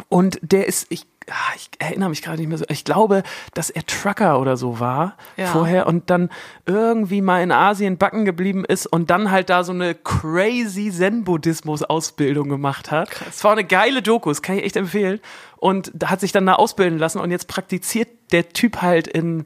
und 0.08 0.38
der 0.42 0.66
ist, 0.66 0.86
ich, 0.90 1.04
ah, 1.28 1.34
ich 1.56 1.68
erinnere 1.78 2.08
mich 2.08 2.22
gerade 2.22 2.38
nicht 2.38 2.48
mehr 2.48 2.56
so, 2.56 2.64
ich 2.68 2.84
glaube, 2.84 3.22
dass 3.52 3.68
er 3.68 3.84
Trucker 3.84 4.40
oder 4.40 4.56
so 4.56 4.80
war 4.80 5.16
Ja. 5.36 5.46
vorher 5.48 5.86
und 5.86 6.08
dann 6.08 6.30
irgendwie 6.64 7.20
mal 7.20 7.42
in 7.42 7.52
Asien 7.52 7.98
backen 7.98 8.24
geblieben 8.24 8.64
ist 8.64 8.86
und 8.86 9.10
dann 9.10 9.30
halt 9.30 9.50
da 9.50 9.62
so 9.62 9.72
eine 9.72 9.94
crazy 9.94 10.90
Zen-Buddhismus-Ausbildung 10.90 12.48
gemacht 12.48 12.90
hat. 12.90 13.10
Es 13.28 13.44
war 13.44 13.52
eine 13.52 13.64
geile 13.64 14.02
Doku, 14.02 14.28
das 14.30 14.42
kann 14.42 14.56
ich 14.58 14.64
echt 14.64 14.76
empfehlen. 14.76 15.20
Und 15.56 15.92
hat 16.06 16.20
sich 16.20 16.32
dann 16.32 16.46
da 16.46 16.54
ausbilden 16.54 16.98
lassen 16.98 17.18
und 17.18 17.30
jetzt 17.30 17.46
praktiziert 17.48 18.08
der 18.32 18.48
Typ 18.48 18.80
halt 18.80 19.06
in 19.06 19.44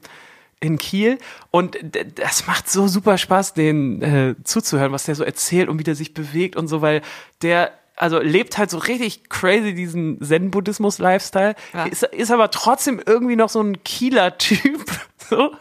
in 0.59 0.77
Kiel 0.77 1.17
und 1.51 1.77
das 2.15 2.47
macht 2.47 2.69
so 2.69 2.87
super 2.87 3.17
Spaß, 3.17 3.53
den 3.53 4.01
äh, 4.01 4.35
zuzuhören, 4.43 4.91
was 4.91 5.03
der 5.03 5.15
so 5.15 5.23
erzählt 5.23 5.69
und 5.69 5.79
wie 5.79 5.83
der 5.83 5.95
sich 5.95 6.13
bewegt 6.13 6.55
und 6.55 6.67
so, 6.67 6.81
weil 6.81 7.01
der 7.41 7.71
also 7.97 8.19
lebt 8.19 8.57
halt 8.57 8.69
so 8.69 8.77
richtig 8.77 9.29
crazy 9.29 9.73
diesen 9.73 10.21
Zen-Buddhismus-Lifestyle, 10.21 11.55
Ja. 11.73 11.85
ist, 11.85 12.03
ist 12.03 12.31
aber 12.31 12.51
trotzdem 12.51 13.01
irgendwie 13.05 13.35
noch 13.35 13.49
so 13.49 13.61
ein 13.61 13.83
Kieler 13.83 14.37
Typ, 14.37 14.85
so. 15.29 15.51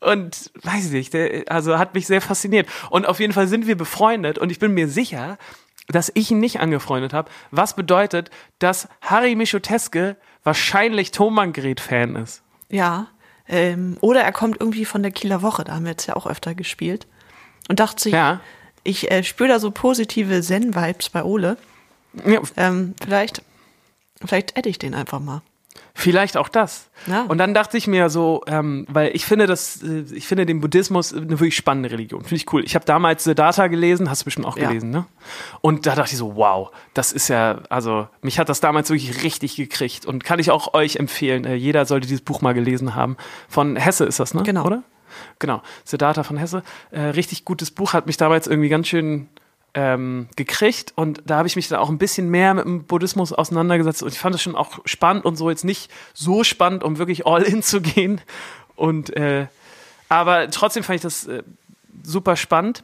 Und 0.00 0.50
weiß 0.62 0.86
ich 0.86 0.92
nicht, 0.92 1.14
der, 1.14 1.44
also 1.48 1.78
hat 1.78 1.94
mich 1.94 2.06
sehr 2.06 2.20
fasziniert. 2.20 2.68
Und 2.90 3.06
auf 3.06 3.18
jeden 3.20 3.32
Fall 3.32 3.46
sind 3.48 3.66
wir 3.66 3.76
befreundet 3.76 4.38
und 4.38 4.50
ich 4.50 4.58
bin 4.58 4.72
mir 4.72 4.88
sicher, 4.88 5.38
dass 5.88 6.10
ich 6.14 6.30
ihn 6.30 6.38
nicht 6.40 6.60
angefreundet 6.60 7.12
habe, 7.12 7.30
was 7.50 7.74
bedeutet, 7.76 8.30
dass 8.58 8.88
Harry 9.00 9.34
Michoteske 9.34 10.16
wahrscheinlich 10.44 11.10
Thomann-Gret-Fan 11.12 12.16
ist. 12.16 12.42
Ja. 12.70 13.08
Ähm, 13.48 13.96
oder 14.00 14.22
er 14.22 14.32
kommt 14.32 14.60
irgendwie 14.60 14.84
von 14.84 15.02
der 15.02 15.12
Kieler 15.12 15.42
Woche, 15.42 15.64
da 15.64 15.74
haben 15.74 15.84
wir 15.84 15.92
jetzt 15.92 16.06
ja 16.06 16.16
auch 16.16 16.26
öfter 16.26 16.54
gespielt. 16.54 17.06
Und 17.68 17.80
dachte 17.80 18.02
sich, 18.02 18.12
Ja. 18.12 18.40
ich 18.84 19.10
äh, 19.10 19.22
spüre 19.22 19.48
da 19.48 19.58
so 19.60 19.70
positive 19.70 20.40
Zen-Vibes 20.40 21.10
bei 21.10 21.22
Ole. 21.24 21.56
Ja, 22.24 22.40
Ähm, 22.56 22.94
vielleicht, 23.02 23.42
vielleicht 24.24 24.56
adde 24.56 24.68
ich 24.68 24.78
den 24.78 24.94
einfach 24.94 25.20
mal. 25.20 25.42
Vielleicht 25.94 26.36
auch 26.36 26.48
das. 26.48 26.90
Ja. 27.06 27.22
Und 27.22 27.38
dann 27.38 27.54
dachte 27.54 27.78
ich 27.78 27.86
mir 27.86 28.10
so, 28.10 28.42
ähm, 28.46 28.86
weil 28.88 29.14
ich 29.14 29.24
finde 29.24 29.46
das, 29.46 29.82
äh, 29.82 30.04
ich 30.14 30.26
finde 30.26 30.44
den 30.46 30.60
Buddhismus 30.60 31.14
eine 31.14 31.30
wirklich 31.30 31.56
spannende 31.56 31.90
Religion. 31.90 32.22
Finde 32.22 32.36
ich 32.36 32.52
cool. 32.52 32.62
Ich 32.64 32.74
habe 32.74 32.84
damals 32.84 33.24
Siddhartha 33.24 33.66
gelesen, 33.68 34.10
hast 34.10 34.22
du 34.22 34.24
bestimmt 34.26 34.46
auch 34.46 34.56
Ja. 34.58 34.68
gelesen, 34.68 34.90
ne? 34.90 35.06
Und 35.62 35.86
da 35.86 35.94
dachte 35.94 36.12
ich 36.12 36.18
so, 36.18 36.36
wow, 36.36 36.70
das 36.94 37.12
ist 37.12 37.28
ja, 37.28 37.60
also 37.70 38.08
mich 38.20 38.38
hat 38.38 38.48
das 38.48 38.60
damals 38.60 38.90
wirklich 38.90 39.22
richtig 39.24 39.56
gekriegt 39.56 40.04
und 40.06 40.22
kann 40.24 40.38
ich 40.38 40.50
auch 40.50 40.74
euch 40.74 40.96
empfehlen. 40.96 41.44
Äh, 41.44 41.54
jeder 41.54 41.86
sollte 41.86 42.06
dieses 42.06 42.22
Buch 42.22 42.42
mal 42.42 42.52
gelesen 42.54 42.94
haben. 42.94 43.16
Von 43.48 43.76
Hesse 43.76 44.04
ist 44.04 44.20
das, 44.20 44.34
ne? 44.34 44.42
Genau. 44.42 44.64
Oder? 44.66 44.82
Genau. 45.38 45.62
Siddhartha 45.84 46.24
von 46.24 46.36
Hesse. 46.36 46.62
Äh, 46.90 47.00
richtig 47.00 47.44
gutes 47.44 47.70
Buch, 47.70 47.94
hat 47.94 48.06
mich 48.06 48.16
damals 48.18 48.46
irgendwie 48.46 48.68
ganz 48.68 48.86
schön 48.88 49.28
ähm, 49.76 50.28
gekriegt 50.36 50.94
und 50.96 51.22
da 51.26 51.36
habe 51.36 51.46
ich 51.46 51.54
mich 51.54 51.68
dann 51.68 51.78
auch 51.78 51.90
ein 51.90 51.98
bisschen 51.98 52.30
mehr 52.30 52.54
mit 52.54 52.64
dem 52.64 52.84
Buddhismus 52.84 53.32
auseinandergesetzt 53.32 54.02
und 54.02 54.12
ich 54.12 54.18
fand 54.18 54.34
es 54.34 54.42
schon 54.42 54.56
auch 54.56 54.80
spannend 54.86 55.26
und 55.26 55.36
so 55.36 55.50
jetzt 55.50 55.64
nicht 55.64 55.92
so 56.14 56.44
spannend, 56.44 56.82
um 56.82 56.96
wirklich 56.96 57.26
all 57.26 57.42
in 57.42 57.62
zu 57.62 57.82
gehen 57.82 58.22
und 58.74 59.14
äh, 59.14 59.46
aber 60.08 60.50
trotzdem 60.50 60.82
fand 60.82 60.96
ich 60.96 61.02
das 61.02 61.26
äh, 61.26 61.42
super 62.02 62.36
spannend 62.36 62.82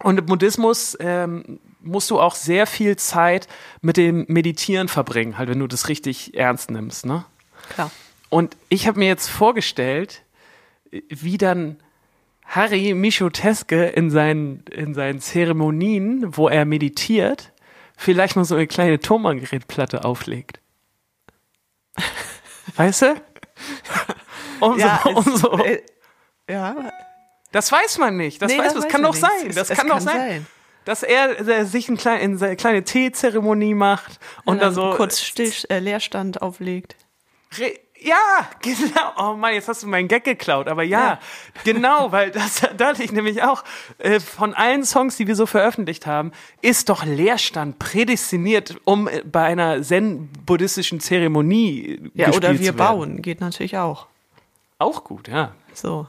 und 0.00 0.18
im 0.18 0.26
Buddhismus 0.26 0.96
ähm, 1.00 1.58
musst 1.80 2.08
du 2.10 2.20
auch 2.20 2.36
sehr 2.36 2.68
viel 2.68 2.96
Zeit 2.96 3.48
mit 3.80 3.96
dem 3.96 4.24
Meditieren 4.28 4.86
verbringen, 4.86 5.38
halt 5.38 5.48
wenn 5.48 5.58
du 5.58 5.66
das 5.66 5.88
richtig 5.88 6.36
ernst 6.36 6.70
nimmst, 6.70 7.04
ne? 7.04 7.24
Klar. 7.74 7.90
Und 8.28 8.56
ich 8.68 8.86
habe 8.86 9.00
mir 9.00 9.08
jetzt 9.08 9.28
vorgestellt, 9.28 10.22
wie 10.90 11.36
dann 11.36 11.78
Harry 12.54 12.92
Michoteske 12.92 13.86
in 13.86 14.10
seinen, 14.10 14.62
in 14.70 14.92
seinen 14.94 15.20
Zeremonien, 15.20 16.36
wo 16.36 16.48
er 16.48 16.64
meditiert, 16.66 17.50
vielleicht 17.96 18.36
mal 18.36 18.44
so 18.44 18.54
eine 18.56 18.66
kleine 18.66 19.00
Thomann-Gerätplatte 19.00 20.04
auflegt. 20.04 20.60
Weißt 22.76 23.02
du? 23.02 23.14
Umso, 24.60 24.86
es- 24.86 25.06
umso, 25.26 25.58
äh, 25.64 25.82
ja, 26.48 26.92
das 27.52 27.70
weiß 27.72 27.98
man 27.98 28.16
nicht. 28.16 28.40
Das 28.40 28.50
Nee, 28.52 28.58
weiß 28.58 28.74
das. 28.74 28.82
Das 28.84 28.92
kann 28.92 29.02
doch 29.02 29.14
sein. 29.14 29.30
Das 29.54 29.70
es 29.70 29.76
kann 29.78 29.88
doch 29.88 30.00
sein. 30.00 30.16
sein. 30.16 30.46
Dass 30.84 31.02
er 31.02 31.40
äh, 31.48 31.64
sich 31.64 31.88
ein 31.88 31.96
klein, 31.96 32.20
in 32.20 32.38
seine 32.38 32.56
kleine 32.56 32.82
Teezeremonie 32.84 33.74
macht 33.74 34.18
und, 34.44 34.54
und 34.54 34.58
da 34.58 34.66
dann 34.66 34.74
so 34.74 34.90
kurz 34.96 35.20
still, 35.20 35.52
äh, 35.68 35.78
Leerstand 35.78 36.42
auflegt. 36.42 36.96
Re 37.58 37.74
ja, 38.04 38.48
genau. 38.60 39.12
Oh 39.16 39.36
Mann, 39.36 39.54
jetzt 39.54 39.68
hast 39.68 39.82
du 39.82 39.86
meinen 39.86 40.08
Gag 40.08 40.24
geklaut. 40.24 40.68
Aber 40.68 40.82
ja, 40.82 41.00
Ja. 41.00 41.18
genau, 41.64 42.12
weil 42.12 42.30
das 42.30 42.60
da 42.76 42.88
hatte 42.88 43.02
ich 43.02 43.12
nämlich 43.12 43.42
auch 43.42 43.64
äh, 43.98 44.20
von 44.20 44.54
allen 44.54 44.84
Songs, 44.84 45.16
die 45.16 45.26
wir 45.26 45.36
so 45.36 45.46
veröffentlicht 45.46 46.06
haben, 46.06 46.32
ist 46.60 46.88
doch 46.88 47.04
Leerstand 47.04 47.78
prädestiniert, 47.78 48.76
um 48.84 49.08
äh, 49.08 49.22
bei 49.24 49.44
einer 49.44 49.82
zen-buddhistischen 49.82 51.00
Zeremonie 51.00 52.10
Ja, 52.14 52.26
gespielt 52.26 52.36
oder 52.36 52.58
wir 52.58 52.72
bauen, 52.72 53.22
geht 53.22 53.40
natürlich 53.40 53.78
auch. 53.78 54.06
Auch 54.78 55.04
gut, 55.04 55.28
ja. 55.28 55.54
So. 55.74 56.06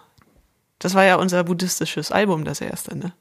Das 0.79 0.95
war 0.95 1.05
ja 1.05 1.15
unser 1.15 1.43
buddhistisches 1.45 2.11
Album, 2.11 2.43
das 2.43 2.59
erste, 2.59 2.97
ne? 2.97 3.13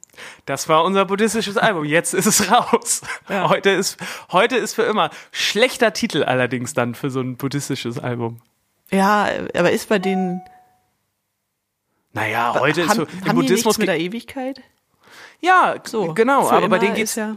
Das 0.46 0.68
war 0.68 0.84
unser 0.84 1.04
buddhistisches 1.04 1.56
Album. 1.56 1.84
Jetzt 1.84 2.12
ist 2.12 2.26
es 2.26 2.50
raus. 2.50 3.02
Ja. 3.28 3.48
Heute 3.48 3.70
ist 3.70 3.98
heute 4.32 4.56
ist 4.56 4.74
für 4.74 4.82
immer 4.82 5.10
schlechter 5.30 5.92
Titel 5.92 6.22
allerdings 6.24 6.74
dann 6.74 6.94
für 6.94 7.08
so 7.10 7.20
ein 7.20 7.36
buddhistisches 7.36 7.98
Album. 7.98 8.40
Ja, 8.92 9.28
aber 9.54 9.70
ist 9.72 9.88
bei 9.88 9.98
denen. 9.98 10.42
Naja, 12.12 12.54
heute 12.58 12.82
ist 12.82 12.90
haben, 12.90 12.96
so, 12.96 13.06
haben 13.06 13.12
im 13.12 13.24
die 13.24 13.32
Buddhismus 13.32 13.64
nichts 13.64 13.78
mit 13.78 13.88
der 13.88 13.98
Ewigkeit? 14.00 14.60
ja, 15.40 15.76
So. 15.84 16.12
genau, 16.14 16.48
aber 16.50 16.68
bei 16.68 16.78
denen 16.78 16.94
geht's 16.94 17.12
ist 17.12 17.16
ja, 17.16 17.36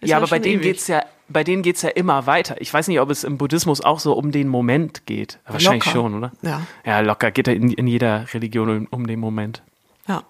ist 0.00 0.10
ja, 0.10 0.16
aber 0.16 0.26
bei 0.26 0.40
denen 0.40 0.56
ewig. 0.60 0.72
geht's 0.72 0.88
ja, 0.88 1.04
bei 1.28 1.44
denen 1.44 1.62
geht's 1.62 1.82
ja 1.82 1.90
immer 1.90 2.26
weiter. 2.26 2.60
Ich 2.60 2.74
weiß 2.74 2.88
nicht, 2.88 2.98
ob 3.00 3.08
es 3.10 3.22
im 3.22 3.38
Buddhismus 3.38 3.80
auch 3.80 4.00
so 4.00 4.14
um 4.14 4.32
den 4.32 4.48
Moment 4.48 5.06
geht. 5.06 5.38
Wahrscheinlich 5.46 5.84
Locker. 5.86 5.96
schon, 5.96 6.14
oder? 6.16 6.32
Ja, 6.42 6.66
Ja, 6.84 7.00
locker 7.00 7.30
geht 7.30 7.46
ja 7.46 7.52
in, 7.52 7.70
in 7.72 7.86
jeder 7.86 8.26
Religion 8.34 8.68
um, 8.68 8.86
um 8.90 9.06
den 9.06 9.20
Moment. 9.20 9.62
ja. 10.08 10.22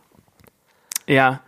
Ja, 1.06 1.40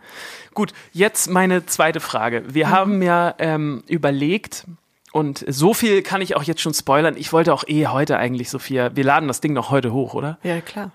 gut. 0.53 0.73
Jetzt 0.91 1.29
meine 1.29 1.65
zweite 1.67 2.01
Frage. 2.01 2.43
Wir 2.53 2.69
haben 2.69 3.01
ja 3.01 3.33
ähm, 3.39 3.81
überlegt. 3.87 4.65
Und 5.13 5.45
so 5.47 5.75
viel 5.75 6.01
kann 6.01 6.21
ich 6.21 6.35
auch 6.35 6.41
jetzt 6.41 6.59
schon 6.61 6.73
spoilern. 6.73 7.15
Ich 7.17 7.31
wollte 7.31 7.53
auch 7.53 7.63
eh 7.67 7.85
heute 7.85 8.17
eigentlich, 8.17 8.49
Sophia, 8.49 8.95
wir 8.95 9.03
laden 9.03 9.27
das 9.27 9.41
Ding 9.41 9.53
noch 9.53 9.69
heute 9.69 9.93
hoch, 9.93 10.15
oder? 10.15 10.39
Ja, 10.41 10.59
klar. 10.59 10.89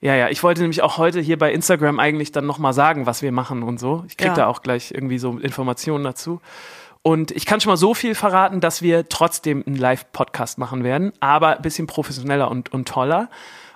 Ja, 0.00 0.14
ja, 0.14 0.28
ich 0.28 0.44
wollte 0.44 0.60
nämlich 0.60 0.80
auch 0.82 0.96
heute 0.96 1.20
hier 1.20 1.36
bei 1.36 1.52
Instagram 1.52 1.98
eigentlich 1.98 2.30
dann 2.30 2.46
nochmal 2.46 2.72
sagen, 2.72 3.04
was 3.06 3.20
wir 3.20 3.32
machen 3.32 3.64
und 3.64 3.80
so. 3.80 4.04
Ich 4.06 4.16
krieg 4.16 4.28
Ja. 4.28 4.34
da 4.34 4.46
auch 4.46 4.62
gleich 4.62 4.92
irgendwie 4.92 5.18
so 5.18 5.38
Informationen 5.38 6.04
dazu. 6.04 6.40
Und 7.02 7.32
ich 7.32 7.46
kann 7.46 7.60
schon 7.60 7.70
mal 7.70 7.76
so 7.76 7.94
viel 7.94 8.14
verraten, 8.14 8.60
dass 8.60 8.80
wir 8.80 9.08
trotzdem 9.08 9.64
einen 9.66 9.74
Live-Podcast 9.76 10.56
machen 10.56 10.84
werden, 10.84 11.12
aber 11.18 11.56
ein 11.56 11.62
bisschen 11.62 11.88
professioneller 11.88 12.50
und, 12.52 12.72
und 12.72 12.86
toller. 12.86 13.28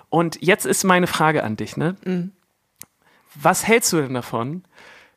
Und 0.07 0.41
jetzt 0.41 0.65
ist 0.65 0.85
meine 0.85 1.07
Frage 1.07 1.43
an 1.43 1.57
dich, 1.57 1.75
ne? 1.75 1.97
Was 3.35 3.67
hältst 3.67 3.91
du 3.91 3.97
denn 3.97 4.13
davon, 4.13 4.63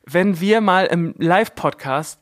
wenn 0.05 0.41
wir 0.41 0.59
mal 0.59 0.87
im 0.87 1.15
Live-Podcast 1.19 2.19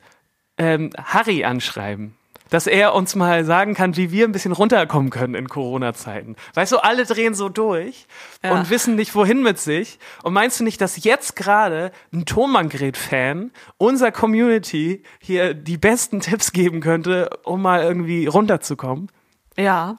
ähm, 0.58 0.92
Harry 1.04 1.44
anschreiben? 1.44 2.16
Dass 2.52 2.68
er 2.68 2.94
uns 2.94 3.16
mal 3.16 3.44
sagen 3.46 3.74
kann, 3.74 3.96
wie 3.98 4.12
wir 4.12 4.26
ein 4.28 4.32
bisschen 4.34 4.52
runterkommen 4.52 5.10
können 5.10 5.34
in 5.34 5.48
Corona-Zeiten. 5.48 6.36
Weißt 6.54 6.72
du, 6.74 6.78
alle 6.78 7.06
drehen 7.06 7.34
so 7.34 7.50
durch 7.50 8.06
Ja. 8.44 8.52
und 8.52 8.70
wissen 8.70 8.96
nicht, 8.96 9.16
wohin 9.16 9.42
mit 9.42 9.58
sich. 9.58 9.98
Und 10.22 10.34
meinst 10.34 10.60
du 10.60 10.64
nicht, 10.64 10.80
dass 10.82 11.04
jetzt 11.04 11.36
gerade 11.36 11.92
ein 12.14 12.26
Tonmann-Gerät-Fan 12.26 13.52
unserer 13.78 14.12
Community 14.12 15.02
hier 15.20 15.54
die 15.56 15.78
besten 15.78 16.20
Tipps 16.20 16.52
geben 16.52 16.82
könnte, 16.82 17.30
um 17.46 17.62
mal 17.64 17.82
irgendwie 17.82 18.28
runterzukommen? 18.28 19.10
Ja. 19.58 19.98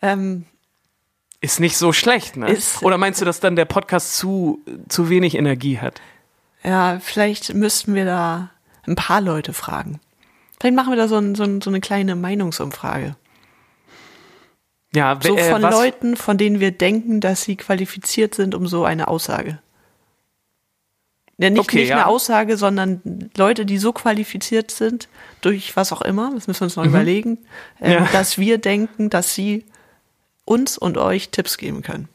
Ähm, 0.00 0.46
Ist 1.40 1.60
nicht 1.60 1.76
so 1.76 1.92
schlecht, 1.92 2.36
ne? 2.36 2.50
Ist- 2.50 2.82
Oder 2.82 2.98
meinst 2.98 3.20
du, 3.20 3.24
dass 3.24 3.40
dann 3.40 3.56
der 3.56 3.64
Podcast 3.64 4.16
zu, 4.16 4.60
zu 4.88 5.08
wenig 5.10 5.34
Energie 5.36 5.78
hat? 5.78 6.00
ja, 6.64 6.98
vielleicht 7.00 7.54
müssten 7.54 7.94
wir 7.94 8.04
da 8.04 8.50
ein 8.86 8.94
paar 8.96 9.20
Leute 9.20 9.52
fragen. 9.52 10.00
Vielleicht 10.60 10.74
machen 10.76 10.90
wir 10.90 10.96
da 10.96 11.08
so, 11.08 11.16
ein, 11.16 11.34
so, 11.34 11.44
ein, 11.44 11.60
so 11.60 11.70
eine 11.70 11.80
kleine 11.80 12.16
Meinungsumfrage. 12.16 13.16
Ja, 14.94 15.18
So 15.22 15.36
äh, 15.36 15.50
von 15.50 15.62
was- 15.62 15.74
Leuten, 15.74 16.16
von 16.16 16.38
denen 16.38 16.60
wir 16.60 16.70
denken, 16.72 17.20
dass 17.20 17.42
sie 17.42 17.56
qualifiziert 17.56 18.34
sind, 18.34 18.54
um 18.54 18.66
so 18.66 18.84
eine 18.84 19.08
Aussage. 19.08 19.58
Ja, 21.40 21.50
nicht, 21.50 21.60
Okay, 21.60 21.80
nicht 21.80 21.90
ja. 21.90 21.96
eine 21.96 22.06
Aussage, 22.06 22.56
sondern 22.56 23.30
Leute, 23.36 23.64
die 23.64 23.78
so 23.78 23.92
qualifiziert 23.92 24.72
sind, 24.72 25.08
durch 25.40 25.76
was 25.76 25.92
auch 25.92 26.02
immer, 26.02 26.32
das 26.34 26.48
müssen 26.48 26.60
wir 26.62 26.64
uns 26.64 26.74
noch 26.76 26.84
überlegen, 26.84 27.38
ähm, 27.80 27.92
Mhm. 28.00 28.04
Ja. 28.06 28.08
dass 28.12 28.38
wir 28.38 28.58
denken, 28.58 29.08
dass 29.10 29.34
sie 29.34 29.64
uns 30.44 30.76
und 30.78 30.98
euch 30.98 31.28
Tipps 31.28 31.56
geben 31.58 31.82
können. 31.82 32.08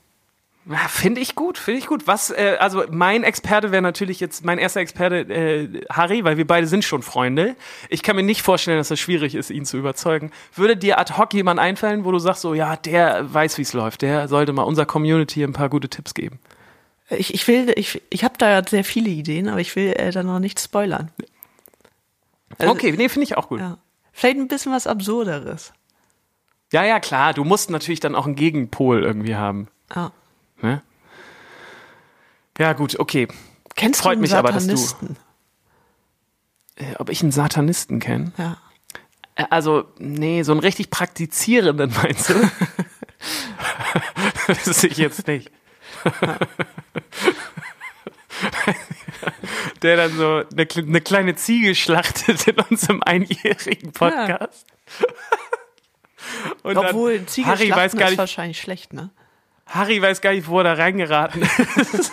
Ja, 0.66 0.88
finde 0.88 1.20
ich 1.20 1.36
gut, 1.36 1.58
finde 1.58 1.80
ich 1.80 1.88
gut. 1.88 2.08
Was, 2.08 2.30
äh, 2.30 2.56
also 2.60 2.84
mein 2.90 3.24
Experte 3.24 3.72
wäre 3.72 3.82
natürlich 3.82 4.22
jetzt, 4.22 4.46
mein 4.46 4.58
erster 4.58 4.80
Experte 4.80 5.18
äh, 5.18 5.82
Harry, 5.90 6.24
weil 6.24 6.38
wir 6.38 6.48
beide 6.48 6.68
sind 6.68 6.86
schon 6.86 7.02
Freunde. 7.02 7.58
Ich 7.90 8.02
kann 8.02 8.16
mir 8.16 8.24
nicht 8.24 8.42
vorstellen, 8.44 8.78
dass 8.78 8.90
es 8.90 9.00
schwierig 9.00 9.36
ist, 9.36 9.50
ihn 9.50 9.66
zu 9.66 9.78
überzeugen. 9.78 10.32
Würde 10.56 10.78
dir 10.78 11.00
ad 11.00 11.18
hoc 11.18 11.34
jemand 11.34 11.60
einfallen, 11.60 12.06
wo 12.06 12.12
du 12.12 12.20
sagst, 12.20 12.42
so, 12.42 12.54
ja, 12.54 12.78
der 12.78 13.34
weiß, 13.34 13.58
wie 13.58 13.64
es 13.64 13.74
läuft, 13.74 14.04
der 14.04 14.30
sollte 14.30 14.54
mal 14.54 14.64
unserer 14.64 14.86
Community 14.86 15.44
ein 15.44 15.52
paar 15.52 15.68
gute 15.68 15.90
Tipps 15.90 16.14
geben? 16.14 16.40
Ich, 17.10 17.34
ich 17.34 17.46
will, 17.50 17.74
ich, 17.76 18.02
ich 18.10 18.24
habe 18.24 18.36
da 18.38 18.64
sehr 18.64 18.86
viele 18.86 19.10
Ideen, 19.10 19.50
aber 19.50 19.60
ich 19.60 19.76
will 19.76 19.92
äh, 19.92 20.12
da 20.12 20.24
noch 20.24 20.40
nicht 20.40 20.62
spoilern. 20.62 21.12
Also, 22.58 22.72
okay, 22.72 22.94
nee, 22.94 23.10
finde 23.10 23.26
ich 23.26 23.36
auch 23.36 23.50
gut. 23.50 23.60
Ja. 23.60 23.68
Ja. 23.72 23.78
Vielleicht 24.14 24.38
ein 24.38 24.48
bisschen 24.48 24.72
was 24.72 24.88
Absurderes. 24.88 25.74
ja, 26.72 27.00
klar, 27.00 27.34
du 27.34 27.44
musst 27.44 27.70
natürlich 27.70 28.00
dann 28.00 28.16
auch 28.16 28.26
einen 28.26 28.36
Gegenpol 28.36 29.04
irgendwie 29.04 29.36
haben. 29.36 29.68
Ja. 29.94 30.12
Ne? 30.64 30.82
Ja, 32.58 32.74
gut, 32.74 33.00
okay. 33.00 33.28
Kennst 33.76 34.02
Freut 34.02 34.12
du 34.14 34.14
einen 34.14 34.22
mich 34.22 34.36
aber, 34.36 34.52
dass 34.52 34.66
du- 34.68 34.76
Satanisten? 34.76 35.18
Äh, 36.76 36.96
ob 36.98 37.10
ich 37.10 37.22
einen 37.22 37.32
Satanisten 37.32 38.00
kenne? 38.00 38.32
Ja. 38.38 38.58
Äh, 39.36 39.46
Also, 39.50 39.86
nee, 40.00 40.42
so 40.44 40.52
einen 40.54 40.62
richtig 40.62 40.90
praktizierenden 40.90 41.92
meinst 42.04 42.30
du? 42.30 42.34
das 44.48 44.68
ist 44.68 44.84
ich 44.84 44.98
jetzt 44.98 45.28
nicht. 45.28 45.52
Der 49.82 49.98
dann 49.98 50.16
so 50.18 50.44
eine, 50.52 50.68
eine 50.76 51.02
kleine 51.02 51.36
Ziege 51.36 51.76
schlachtet 51.76 52.48
in 52.48 52.60
unserem 52.70 53.04
einjährigen 53.04 53.92
Podcast. 53.92 54.66
Und 56.64 56.78
Obwohl, 56.78 57.26
Ziege 57.26 57.48
Harry 57.48 57.70
weiß 57.72 57.94
ist 57.94 58.18
wahrscheinlich 58.18 58.60
schlecht, 58.62 58.94
ne? 58.94 59.10
Harry 59.68 60.02
weiß 60.02 60.22
gar 60.22 60.32
nicht, 60.34 60.48
wo 60.48 60.60
er 60.60 60.64
da 60.66 60.74
reingeraten 60.74 61.42
ist. 61.42 62.12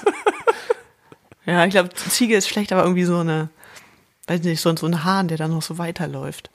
Ja, 1.47 1.64
ich 1.64 1.71
glaube, 1.71 1.90
Ziege 1.95 2.37
ist 2.37 2.49
schlecht, 2.49 2.73
aber 2.73 2.83
irgendwie 2.83 3.04
so 3.04 3.19
eine, 3.19 3.49
weiß 4.26 4.42
nicht, 4.42 4.61
so, 4.61 4.75
so 4.76 4.87
ein 4.87 5.04
Hahn, 5.04 5.28
der 5.28 5.37
dann 5.38 5.50
noch 5.50 5.62
so 5.62 5.78
weiterläuft. 5.78 6.50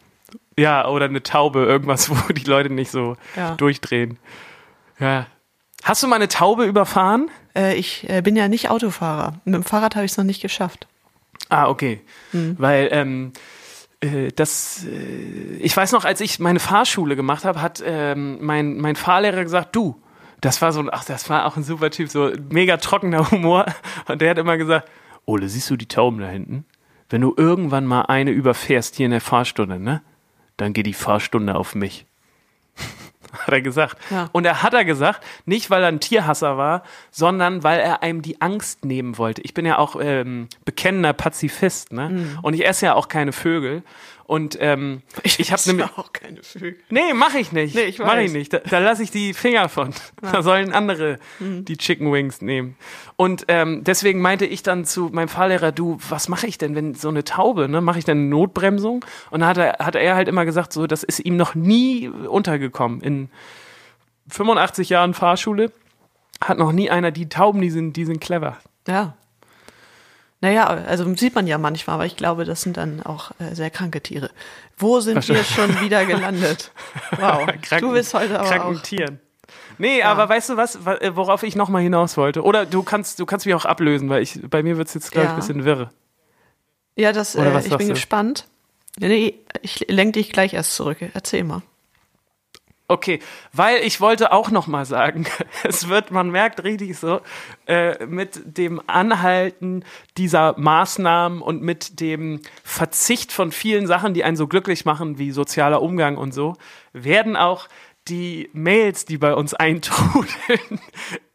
Ja, 0.57 0.87
oder 0.87 1.05
eine 1.05 1.21
Taube, 1.23 1.65
irgendwas, 1.65 2.09
wo 2.09 2.15
die 2.33 2.45
Leute 2.45 2.69
nicht 2.69 2.91
so 2.91 3.17
Ja. 3.35 3.55
durchdrehen. 3.55 4.17
Ja. 4.99 5.27
Hast 5.83 6.01
du 6.01 6.07
mal 6.07 6.15
eine 6.15 6.29
Taube 6.29 6.65
überfahren? 6.65 7.29
Äh, 7.55 7.75
ich 7.75 8.09
äh, 8.09 8.21
bin 8.21 8.35
ja 8.35 8.47
nicht 8.47 8.69
Autofahrer. 8.69 9.33
Mit 9.43 9.53
dem 9.55 9.63
Fahrrad 9.63 9.95
habe 9.95 10.05
ich 10.05 10.11
es 10.11 10.17
noch 10.17 10.23
nicht 10.23 10.41
geschafft. 10.41 10.87
Ah, 11.49 11.67
okay. 11.67 12.01
Hm. 12.31 12.55
Weil 12.57 12.87
ähm, 12.91 13.33
äh, 13.99 14.29
das, 14.35 14.85
äh, 14.85 15.57
ich 15.57 15.75
weiß 15.75 15.91
noch, 15.91 16.05
als 16.05 16.21
ich 16.21 16.39
meine 16.39 16.59
Fahrschule 16.59 17.15
gemacht 17.15 17.43
habe, 17.45 17.61
hat 17.61 17.83
ähm, 17.85 18.37
mein, 18.41 18.77
mein 18.77 18.95
Fahrlehrer 18.95 19.43
gesagt, 19.43 19.75
du, 19.75 20.01
das 20.45 20.61
war 20.61 20.71
so 20.71 20.79
ein, 20.79 20.89
ach, 20.91 21.03
das 21.03 21.29
war 21.29 21.45
auch 21.45 21.57
ein 21.57 21.63
super 21.63 21.89
Typ, 21.89 22.09
so 22.09 22.31
mega 22.49 22.77
trockener 22.77 23.31
Humor. 23.31 23.65
Und 24.07 24.21
der 24.21 24.29
hat 24.29 24.37
immer 24.37 24.57
gesagt, 24.57 24.89
Ole, 25.25 25.49
siehst 25.49 25.69
du 25.69 25.75
die 25.75 25.87
Tauben 25.87 26.19
da 26.19 26.27
hinten? 26.27 26.65
Wenn 27.09 27.21
du 27.21 27.33
irgendwann 27.35 27.85
mal 27.85 28.03
eine 28.03 28.31
überfährst 28.31 28.95
hier 28.95 29.05
in 29.05 29.11
der 29.11 29.21
Fahrstunde, 29.21 29.79
ne? 29.79 30.01
Dann 30.57 30.73
geht 30.73 30.85
die 30.85 30.93
Fahrstunde 30.93 31.55
auf 31.55 31.75
mich. 31.75 32.05
hat 33.33 33.53
er 33.53 33.61
gesagt. 33.61 33.97
Ja. 34.09 34.29
Und 34.31 34.45
er 34.45 34.63
hat 34.63 34.73
er 34.73 34.85
gesagt, 34.85 35.23
nicht 35.45 35.69
weil 35.69 35.81
er 35.81 35.89
ein 35.89 35.99
Tierhasser 35.99 36.57
war, 36.57 36.83
sondern 37.11 37.63
weil 37.63 37.79
er 37.79 38.03
einem 38.03 38.21
die 38.21 38.41
Angst 38.41 38.85
nehmen 38.85 39.17
wollte. 39.17 39.41
Ich 39.41 39.53
bin 39.53 39.65
ja 39.65 39.77
auch 39.77 39.97
ähm, 39.99 40.47
bekennender 40.63 41.13
Pazifist, 41.13 41.91
ne? 41.91 42.09
Mhm. 42.09 42.39
Und 42.41 42.53
ich 42.53 42.65
esse 42.65 42.85
ja 42.85 42.93
auch 42.95 43.07
keine 43.07 43.33
Vögel. 43.33 43.83
Und 44.27 44.57
ähm, 44.59 45.03
ich, 45.23 45.51
habe 45.51 45.61
nämlich. 45.67 45.87
auch 45.97 46.11
keine 46.11 46.41
Vögel. 46.41 46.77
Nee, 46.89 47.13
mache 47.13 47.37
ich 47.37 47.51
nicht. 47.51 47.75
Nee, 47.75 47.83
ich 47.83 47.99
Mach 47.99 48.17
ich 48.17 48.25
weiß. 48.25 48.33
nicht. 48.33 48.53
Da, 48.53 48.59
da 48.59 48.79
lasse 48.79 49.03
ich 49.03 49.11
die 49.11 49.33
Finger 49.33 49.69
von. 49.69 49.93
Da 50.21 50.41
sollen 50.41 50.73
andere 50.73 51.19
die 51.39 51.77
Chicken 51.77 52.11
Wings 52.11 52.41
nehmen. 52.41 52.75
Und 53.15 53.45
ähm, 53.47 53.83
deswegen 53.83 54.21
meinte 54.21 54.45
ich 54.45 54.63
dann 54.63 54.83
zu 54.85 55.09
meinem 55.11 55.27
Fahrlehrer, 55.27 55.71
du, 55.71 55.99
was 56.09 56.27
mache 56.27 56.47
ich 56.47 56.57
denn, 56.57 56.73
wenn 56.73 56.95
so 56.95 57.09
eine 57.09 57.23
Taube, 57.23 57.69
ne, 57.69 57.81
mache 57.81 57.99
ich 57.99 58.05
dann 58.05 58.17
eine 58.17 58.27
Notbremsung? 58.27 59.05
Und 59.29 59.41
dann 59.41 59.49
hat 59.49 59.57
er, 59.57 59.85
hat 59.85 59.95
er 59.95 60.15
halt 60.15 60.27
immer 60.27 60.45
gesagt, 60.45 60.73
so, 60.73 60.87
das 60.87 61.03
ist 61.03 61.19
ihm 61.19 61.37
noch 61.37 61.53
nie 61.53 62.07
untergekommen. 62.07 63.01
In 63.01 63.29
85 64.29 64.89
Jahren 64.89 65.13
Fahrschule 65.13 65.71
hat 66.41 66.57
noch 66.57 66.71
nie 66.71 66.89
einer, 66.89 67.11
die 67.11 67.29
Tauben, 67.29 67.61
die 67.61 67.69
sind, 67.69 67.93
die 67.93 68.05
sind 68.05 68.19
clever. 68.19 68.57
Ja. 68.87 69.15
Naja, 70.45 70.67
also 70.67 71.11
sieht 71.15 71.33
man 71.33 71.47
ja 71.47 71.57
manchmal, 71.57 71.95
aber 71.95 72.05
ich 72.05 72.15
glaube, 72.17 72.45
das 72.45 72.61
sind 72.61 72.77
dann 72.77 73.01
auch 73.01 73.31
äh, 73.39 73.55
sehr 73.55 73.71
kranke 73.71 73.99
Tiere. 74.01 74.29
Wo 74.77 74.99
sind 74.99 75.27
wir 75.27 75.43
schon 75.43 75.81
wieder 75.81 76.05
gelandet? 76.05 76.71
Wow, 77.17 77.47
du 77.79 77.91
bist 77.93 78.13
heute 78.13 78.39
aber 78.39 78.47
kranken 78.47 78.77
auch. 78.77 78.81
Tieren. 78.83 79.19
Nee, 79.79 80.03
aber 80.03 80.29
weißt 80.29 80.49
du 80.49 80.57
was, 80.57 80.85
wa- 80.85 80.95
äh, 80.97 81.15
worauf 81.15 81.41
ich 81.43 81.55
nochmal 81.55 81.81
hinaus 81.81 82.15
wollte? 82.17 82.43
Oder 82.43 82.65
du 82.65 82.83
kannst, 82.83 83.19
du 83.19 83.25
kannst 83.25 83.45
mich 83.47 83.55
auch 83.55 83.65
ablösen, 83.65 84.07
weil 84.09 84.21
ich, 84.21 84.39
bei 84.49 84.61
mir 84.61 84.77
wird 84.77 84.87
es 84.87 84.93
jetzt, 84.93 85.11
glaube 85.11 85.25
ich, 85.25 85.29
ein 85.31 85.35
Ja. 85.35 85.41
bisschen 85.41 85.65
wirr. 85.65 85.89
Ja, 86.95 87.11
das, 87.11 87.33
äh, 87.35 87.59
ich 87.59 87.75
bin 87.77 87.87
du? 87.87 87.93
gespannt. 87.93 88.45
Ja, 88.99 89.07
Nee, 89.07 89.33
ich 89.63 89.85
lenke 89.89 90.19
dich 90.19 90.31
gleich 90.31 90.53
erst 90.53 90.75
zurück. 90.75 90.97
Erzähl 91.13 91.43
mal. 91.43 91.61
Okay, 92.87 93.19
weil 93.51 93.77
ich 93.77 93.99
wollte 93.99 94.31
auch 94.31 94.51
noch 94.51 94.67
mal 94.67 94.85
sagen, 94.85 95.25
es 95.63 95.89
wird, 95.89 96.11
man 96.11 96.29
merkt 96.29 96.63
richtig 96.63 96.97
so, 96.99 97.21
äh, 97.65 98.05
mit 98.05 98.57
dem 98.57 98.79
Anhalten 98.85 99.83
dieser 100.17 100.53
Maßnahmen 100.59 101.41
und 101.41 101.63
mit 101.63 101.99
dem 101.99 102.41
Verzicht 102.63 103.31
von 103.31 103.51
vielen 103.51 103.87
Sachen, 103.87 104.13
die 104.13 104.23
einen 104.23 104.37
so 104.37 104.47
glücklich 104.47 104.85
machen, 104.85 105.17
wie 105.17 105.31
sozialer 105.31 105.81
Umgang 105.81 106.17
und 106.17 106.31
so, 106.31 106.53
werden 106.93 107.35
auch 107.35 107.67
die 108.07 108.51
Mails, 108.53 109.05
die 109.05 109.17
bei 109.17 109.33
uns 109.33 109.53
eintrudeln, 109.55 110.79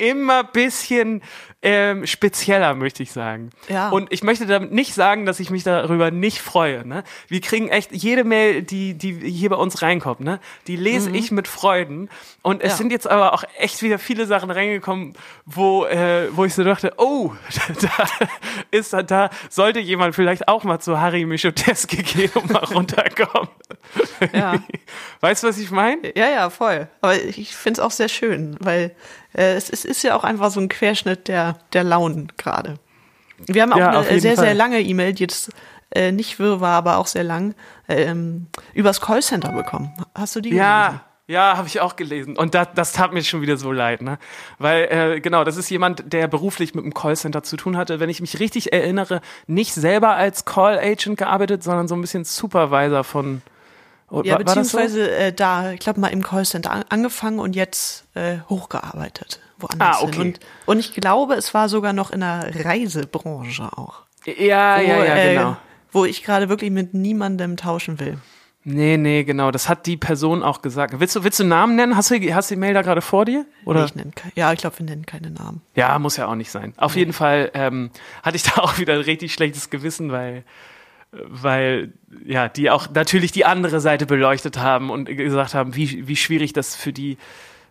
immer 0.01 0.45
bisschen 0.45 1.23
ähm, 1.63 2.07
spezieller, 2.07 2.75
möchte 2.75 3.03
ich 3.03 3.13
sagen. 3.13 3.51
Ja. 3.69 3.91
Und 3.91 4.11
ich 4.13 4.23
möchte 4.23 4.47
damit 4.47 4.73
nicht 4.73 4.95
sagen, 4.95 5.27
dass 5.27 5.41
ich 5.41 5.51
mich 5.51 5.63
darüber 5.63 6.11
nicht 6.11 6.41
freue. 6.41 6.89
Ne? 6.89 7.05
Wir 7.29 7.43
kriegen 7.43 7.69
echt 7.69 7.93
jede 7.93 8.25
Mail, 8.25 8.63
die, 8.63 8.95
die 8.95 9.13
hier 9.31 9.51
bei 9.51 9.57
uns 9.57 9.83
reinkommt, 9.83 10.21
ne? 10.21 10.41
die 10.67 10.77
lese 10.77 11.11
ich 11.11 11.31
mit 11.31 11.49
Freuden. 11.49 12.09
Und 12.41 12.63
es 12.63 12.65
Mhm. 12.65 12.71
Ja. 12.71 12.77
sind 12.77 12.93
jetzt 12.93 13.11
aber 13.11 13.35
auch 13.35 13.45
echt 13.59 13.83
wieder 13.83 13.99
viele 13.99 14.25
Sachen 14.25 14.51
reingekommen, 14.51 15.13
wo, 15.45 15.85
äh, 15.85 16.29
wo 16.35 16.47
ich 16.47 16.55
so 16.55 16.65
dachte, 16.65 16.95
oh, 16.97 17.33
da 17.83 18.07
ist 18.71 18.95
da 18.95 19.29
sollte 19.51 19.81
jemand 19.81 20.15
vielleicht 20.15 20.49
auch 20.49 20.65
mal 20.65 20.79
zu 20.79 20.99
Harry 20.99 21.27
Michoteske 21.27 21.99
gehen 21.99 22.31
und 22.35 22.51
mal 22.51 22.65
runterkommen. 22.65 23.51
Ja. 24.33 24.55
Weißt 25.21 25.43
du, 25.43 25.49
was 25.49 25.59
ich 25.59 25.71
meine? 25.71 26.17
Ja, 26.17 26.31
ja, 26.31 26.49
voll. 26.49 26.89
Aber 27.03 27.23
ich 27.23 27.55
finde 27.55 27.81
es 27.81 27.85
auch 27.85 27.91
sehr 27.91 28.09
schön, 28.09 28.57
weil 28.61 28.95
es, 29.33 29.71
es 29.71 29.85
ist 29.85 30.03
ja 30.03 30.17
auch 30.17 30.25
einfach 30.25 30.51
so 30.51 30.61
ein 30.61 30.69
Querschnitt 30.69 31.29
der, 31.29 31.59
der 31.73 31.85
Launen 31.85 32.33
gerade. 32.37 32.75
Wir 33.47 33.63
haben 33.63 33.73
auch 33.73 33.79
Ja, 33.79 33.91
eine 34.01 34.21
sehr, 34.21 34.35
Fall. 34.37 34.45
sehr 34.45 34.55
lange 34.55 34.81
E-Mail, 34.81 35.13
die 35.15 35.23
jetzt 35.23 35.51
äh, 35.95 36.13
nicht 36.13 36.39
wirr 36.39 36.61
war, 36.61 36.77
aber 36.77 36.99
auch 36.99 37.07
sehr 37.07 37.25
lang, 37.25 37.55
ähm, 37.89 38.47
übers 38.75 39.01
Callcenter 39.01 39.53
bekommen. 39.53 39.93
Hast 40.15 40.37
du 40.37 40.41
die 40.41 40.51
gelesen? 40.51 40.67
Ja, 40.67 41.05
ja, 41.27 41.57
habe 41.57 41.69
ich 41.69 41.81
auch 41.81 41.95
gelesen. 41.95 42.37
Und 42.37 42.55
das, 42.57 42.69
das 42.75 42.93
tat 42.93 43.13
mir 43.13 43.23
schon 43.23 43.41
wieder 43.41 43.57
so 43.57 43.71
leid, 43.71 44.03
ne? 44.03 44.19
Weil, 44.59 44.89
äh, 44.91 45.21
genau, 45.21 45.45
das 45.45 45.57
ist 45.57 45.71
jemand, 45.71 46.13
der 46.13 46.27
beruflich 46.27 46.75
mit 46.75 46.83
einem 46.85 46.93
Callcenter 46.93 47.45
zu 47.45 47.57
tun 47.57 47.77
hatte. 47.77 48.01
Wenn 48.01 48.11
ich 48.11 48.21
mich 48.21 48.41
richtig 48.41 48.73
erinnere, 48.73 49.21
nicht 49.47 49.73
selber 49.73 50.17
als 50.17 50.45
Call 50.45 50.79
Agent 50.79 51.19
gearbeitet, 51.19 51.63
sondern 51.63 51.87
so 51.87 51.95
ein 51.95 52.01
bisschen 52.01 52.25
Supervisor 52.25 53.05
von. 53.05 53.43
Oh, 54.11 54.23
Ja, 54.25 54.39
das 54.39 54.55
so? 54.55 54.61
beziehungsweise 54.79 55.11
äh, 55.11 55.33
da, 55.33 55.73
ich 55.73 55.81
glaube 55.81 56.01
mal 56.01 56.09
im 56.09 56.23
Callcenter 56.23 56.71
an, 56.71 56.85
angefangen 56.89 57.39
und 57.39 57.55
jetzt 57.57 58.05
äh, 58.15 58.39
hochgearbeitet, 58.49 59.41
woanders 59.59 59.99
Ah, 59.99 60.03
okay. 60.03 60.17
hin. 60.17 60.27
Und, 60.27 60.41
und 60.67 60.79
ich 60.81 60.93
glaube, 60.95 61.35
es 61.35 61.55
war 61.55 61.69
sogar 61.69 61.93
noch 61.93 62.11
in 62.11 62.21
der 62.21 62.51
Reisebranche 62.65 63.65
auch. 63.77 64.01
Ja, 64.27 64.79
wo, 64.79 64.83
ja, 64.83 65.05
ja, 65.05 65.15
äh, 65.17 65.35
genau. 65.35 65.57
Wo 65.93 66.05
ich 66.05 66.23
gerade 66.23 66.49
wirklich 66.49 66.71
mit 66.71 66.95
niemandem 66.95 67.57
tauschen 67.57 67.99
will. 68.01 68.19
Nee, 68.63 68.99
nee, 68.99 69.25
genau. 69.25 69.51
Das 69.51 69.71
hat 69.71 69.87
die 69.87 69.97
Person 69.97 70.43
auch 70.43 70.61
gesagt. 70.61 71.01
Willst 71.01 71.17
du, 71.17 71.25
willst 71.25 71.41
du 71.41 71.45
Namen 71.45 71.77
nennen? 71.77 71.97
Hast 71.97 72.11
du, 72.11 72.35
hast 72.35 72.51
du 72.51 72.55
die 72.57 72.61
Mail 72.61 72.75
da 72.75 72.83
gerade 72.83 73.01
vor 73.01 73.25
dir? 73.25 73.47
Oder? 73.65 73.81
Nee, 73.81 73.87
ich 73.87 73.95
nenn, 73.95 74.13
ja, 74.35 74.53
ich 74.53 74.59
glaube, 74.61 74.79
wir 74.81 74.85
nennen 74.87 75.07
keine 75.07 75.31
Namen. 75.31 75.63
Ja, 75.75 75.99
muss 75.99 76.19
ja 76.19 76.27
auch 76.27 76.35
nicht 76.35 76.51
sein. 76.51 76.75
Auf 76.77 76.95
jeden 76.95 77.15
Fall 77.15 77.51
ähm, 77.55 77.91
hatte 78.23 78.37
ich 78.37 78.43
da 78.43 78.57
auch 78.61 78.77
wieder 78.79 78.95
ein 78.95 79.01
richtig 79.01 79.33
schlechtes 79.33 79.71
Gewissen, 79.71 80.13
weil, 80.13 80.45
weil 81.13 81.93
ja, 82.25 82.49
die 82.49 82.71
auch 82.71 82.89
natürlich 82.93 83.33
die 83.33 83.45
andere 83.45 83.81
Seite 83.81 84.07
beleuchtet 84.07 84.59
haben 84.59 84.91
und 84.91 85.07
gesagt 85.07 85.55
haben, 85.55 85.75
wie, 85.75 86.07
wie 86.07 86.17
schwierig 86.17 86.53
das 86.53 86.77
für 86.77 86.93
die 86.93 87.19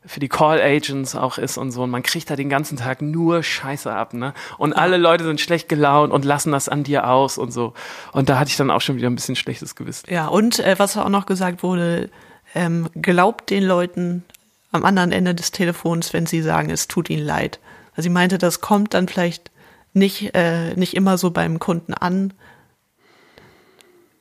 für 0.06 0.20
die 0.22 0.30
Call 0.30 0.62
Agents 0.62 1.16
auch 1.16 1.38
ist 1.38 1.58
und 1.58 1.72
so. 1.72 1.84
Und 1.84 1.90
man 1.90 2.04
kriegt 2.04 2.30
da 2.30 2.36
den 2.38 2.50
ganzen 2.50 2.78
Tag 2.78 3.02
nur 3.02 3.44
Scheiße 3.44 3.92
ab, 3.92 4.14
ne? 4.14 4.34
Und 4.58 4.74
alle 4.74 4.98
Leute 4.98 5.26
sind 5.26 5.42
schlecht 5.42 5.68
gelaunt 5.68 6.14
und 6.14 6.24
lassen 6.24 6.54
das 6.54 6.70
an 6.70 6.84
dir 6.84 7.10
aus 7.10 7.38
und 7.38 7.52
so. 7.52 7.74
Und 8.14 8.30
da 8.30 8.40
hatte 8.40 8.50
ich 8.50 8.58
dann 8.58 8.72
auch 8.72 8.82
schon 8.82 8.96
wieder 8.96 9.10
ein 9.10 9.16
bisschen 9.16 9.36
schlechtes 9.36 9.76
Gewissen. 9.76 10.06
Ja, 10.10 10.28
und 10.28 10.60
äh, 10.60 10.80
was 10.80 10.96
auch 10.96 11.10
noch 11.10 11.26
gesagt 11.26 11.64
wurde, 11.64 12.10
ähm, 12.56 12.90
glaubt 12.96 13.50
den 13.50 13.64
Leuten 13.64 14.24
am 14.72 14.86
anderen 14.86 15.12
Ende 15.12 15.36
des 15.36 15.52
Telefons, 15.52 16.14
wenn 16.14 16.26
sie 16.26 16.42
sagen, 16.42 16.70
es 16.70 16.88
tut 16.88 17.10
ihnen 17.10 17.26
leid. 17.26 17.60
Also 17.92 18.04
sie 18.04 18.10
meinte, 18.10 18.38
das 18.38 18.62
kommt 18.62 18.94
dann 18.94 19.08
vielleicht 19.08 19.52
nicht, 19.94 20.34
äh, 20.34 20.76
nicht 20.76 20.96
immer 20.96 21.18
so 21.18 21.32
beim 21.32 21.60
Kunden 21.60 21.94
an. 21.94 22.34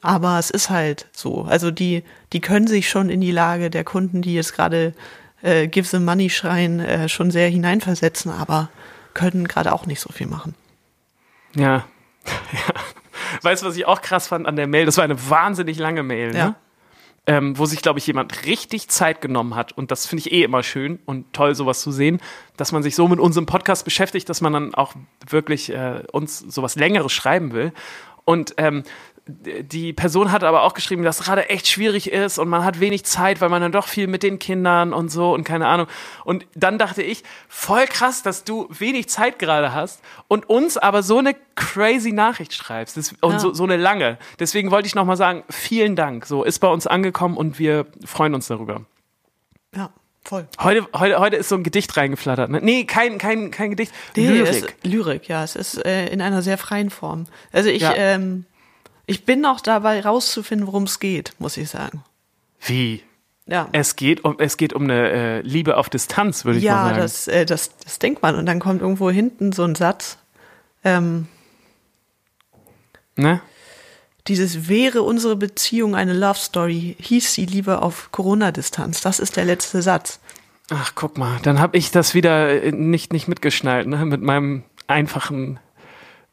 Aber 0.01 0.39
es 0.39 0.51
ist 0.51 0.71
halt 0.71 1.07
so. 1.13 1.43
Also 1.43 1.71
die, 1.71 2.05
die 2.33 2.41
können 2.41 2.67
sich 2.67 2.89
schon 2.89 3.11
in 3.11 3.21
die 3.21 3.33
Lage 3.33 3.71
der 3.71 3.85
Kunden, 3.85 4.23
die 4.23 4.35
jetzt 4.35 4.55
gerade 4.55 4.95
äh, 5.43 5.67
Give 5.67 5.87
the 5.87 5.99
Money 5.99 6.31
schreien, 6.31 6.81
äh, 6.81 7.09
schon 7.09 7.31
sehr 7.31 7.49
hineinversetzen, 7.49 8.31
aber 8.31 8.71
können 9.15 9.49
gerade 9.49 9.73
auch 9.73 9.87
nicht 9.87 10.01
so 10.01 10.13
viel 10.13 10.29
machen. 10.29 10.55
Ja. 11.55 11.85
ja. 12.53 12.75
Weißt 13.43 13.63
du, 13.63 13.67
was 13.67 13.77
ich 13.77 13.87
auch 13.87 14.01
krass 14.01 14.29
fand 14.29 14.47
an 14.47 14.57
der 14.57 14.67
Mail? 14.67 14.87
Das 14.87 14.97
war 14.97 15.05
eine 15.05 15.29
wahnsinnig 15.29 15.79
lange 15.79 16.03
Mail, 16.03 16.33
ne? 16.33 16.39
Ja. 16.39 16.55
ähm, 17.27 17.59
wo 17.59 17.67
sich, 17.67 17.83
glaube 17.83 17.99
ich, 17.99 18.07
jemand 18.07 18.47
richtig 18.47 18.89
Zeit 18.89 19.21
genommen 19.21 19.55
hat. 19.55 19.73
Und 19.73 19.91
das 19.91 20.07
finde 20.07 20.21
ich 20.27 20.33
eh 20.33 20.45
immer 20.45 20.63
schön 20.63 21.01
und 21.05 21.33
toll, 21.33 21.55
sowas 21.55 21.81
zu 21.81 21.91
sehen, 21.91 22.21
dass 22.57 22.73
man 22.73 22.83
sich 22.83 22.95
so 22.95 23.09
mit 23.09 23.19
unserem 23.19 23.47
Podcast 23.47 23.85
beschäftigt, 23.85 24.29
dass 24.29 24.41
man 24.41 24.53
dann 24.53 24.75
auch 24.75 24.95
wirklich 25.29 25.71
äh, 25.71 26.03
uns 26.13 26.39
sowas 26.39 26.77
Längeres 26.77 27.13
schreiben 27.13 27.53
will. 27.53 27.73
Und 28.25 28.55
ähm, 28.57 28.85
die 29.29 29.93
Person 29.93 30.33
hat 30.33 30.43
aber 30.43 30.63
auch 30.63 30.73
geschrieben, 30.73 31.03
dass 31.03 31.21
es 31.21 31.27
gerade 31.27 31.51
echt 31.51 31.69
schwierig 31.69 32.11
ist 32.11 32.39
und 32.39 32.49
man 32.49 32.65
hat 32.65 32.81
wenig 32.81 33.05
Zeit, 33.05 33.41
weil 33.43 33.51
man 33.51 33.61
dann 33.61 33.73
doch 33.73 33.87
viel 33.87 34.07
mit 34.07 34.23
den 34.23 34.39
Kindern 34.39 34.93
und 34.95 35.11
so 35.11 35.35
und 35.35 35.45
keine 35.45 35.67
Ahnung. 35.69 35.87
Und 36.25 36.47
dann 36.55 36.79
dachte 36.79 37.03
ich, 37.03 37.23
voll 37.49 37.85
krass, 37.87 38.23
dass 38.23 38.45
du 38.45 38.67
wenig 38.71 39.09
Zeit 39.09 39.39
gerade 39.39 39.75
hast 39.75 40.01
und 40.29 40.49
uns 40.49 40.79
aber 40.79 41.03
so 41.03 41.19
eine 41.19 41.37
crazy 41.57 42.13
Nachricht 42.13 42.55
schreibst 42.55 42.97
das, 42.97 43.15
und 43.21 43.33
Ja. 43.33 43.39
so, 43.39 43.53
so 43.53 43.65
eine 43.65 43.77
lange. 43.77 44.17
Deswegen 44.39 44.71
wollte 44.71 44.87
ich 44.87 44.95
nochmal 44.95 45.17
sagen, 45.19 45.45
vielen 45.51 45.95
Dank. 45.95 46.25
So 46.25 46.43
ist 46.43 46.59
bei 46.61 46.69
uns 46.69 46.87
angekommen 46.87 47.37
und 47.37 47.59
wir 47.59 47.87
freuen 48.07 48.35
uns 48.35 48.47
darüber. 48.49 48.87
Ja, 49.77 49.91
voll. 50.25 50.49
Heute, 50.61 50.87
heute, 50.95 51.19
heute 51.19 51.37
ist 51.37 51.51
so 51.51 51.57
ein 51.57 51.63
Gedicht 51.65 51.95
reingeflattert. 51.97 52.49
Ne? 52.51 52.61
Nee, 52.63 52.85
kein, 52.85 53.19
kein, 53.19 53.51
kein 53.51 53.71
Gedicht. 53.71 53.93
Nee, 54.17 54.27
Lyrik. 54.29 54.77
Lyrik, 54.85 55.29
ja. 55.29 55.45
Es 55.45 55.55
ist 55.55 55.85
äh, 55.85 56.07
in 56.09 56.23
einer 56.23 56.41
sehr 56.41 56.57
freien 56.57 56.89
Form. 56.89 57.27
Also 57.53 57.69
ich, 57.69 57.83
Ja. 57.83 57.93
ähm, 57.95 58.47
ich 59.09 59.25
bin 59.25 59.41
noch 59.41 59.61
dabei 59.61 60.01
rauszufinden, 60.01 60.67
worum 60.67 60.85
es 60.85 61.01
geht, 61.01 61.33
muss 61.39 61.57
ich 61.57 61.69
sagen. 61.69 62.05
Wie? 62.61 63.03
Ja. 63.47 63.69
Es 63.73 63.97
geht 63.97 64.25
um, 64.25 64.37
es 64.39 64.57
geht 64.57 64.73
um 64.75 64.85
eine 64.85 65.11
äh, 65.11 65.41
Liebe 65.41 65.77
auf 65.77 65.89
Distanz, 65.89 66.45
würde 66.45 66.59
ich 66.59 66.65
mal 66.65 66.71
Ja, 66.71 66.85
sagen. 66.85 66.99
das, 66.99 67.29
äh, 67.29 67.47
das, 67.47 67.77
das 67.79 67.99
denkt 67.99 68.23
man. 68.23 68.35
Und 68.37 68.47
dann 68.47 68.61
kommt 68.61 68.83
irgendwo 68.83 69.11
hinten 69.11 69.53
so 69.53 69.65
ein 69.65 69.75
Satz. 69.75 70.19
Ähm, 70.85 71.27
ne? 73.17 73.41
dieses 74.29 74.69
wäre 74.69 75.03
unsere 75.03 75.37
Beziehung 75.37 75.95
eine 75.95 76.13
Love 76.13 76.39
Story, 76.39 76.97
hieß 77.01 77.33
sie 77.33 77.47
lieber 77.47 77.83
auf 77.83 78.13
Corona-Distanz. 78.13 79.01
Das 79.01 79.19
ist 79.19 79.37
der 79.37 79.47
letzte 79.47 79.83
Satz. 79.83 80.21
Ach, 80.71 80.93
guck 80.95 81.17
mal, 81.17 81.39
dann 81.43 81.61
habe 81.61 81.79
ich 81.79 81.91
das 81.91 82.15
wieder 82.15 82.63
äh, 82.63 82.73
nicht, 82.73 83.13
nicht 83.13 83.27
mitgeschnallt, 83.27 83.87
ne? 83.87 84.05
Mit 84.05 84.21
meinem 84.21 84.65
einfachen, 84.87 85.59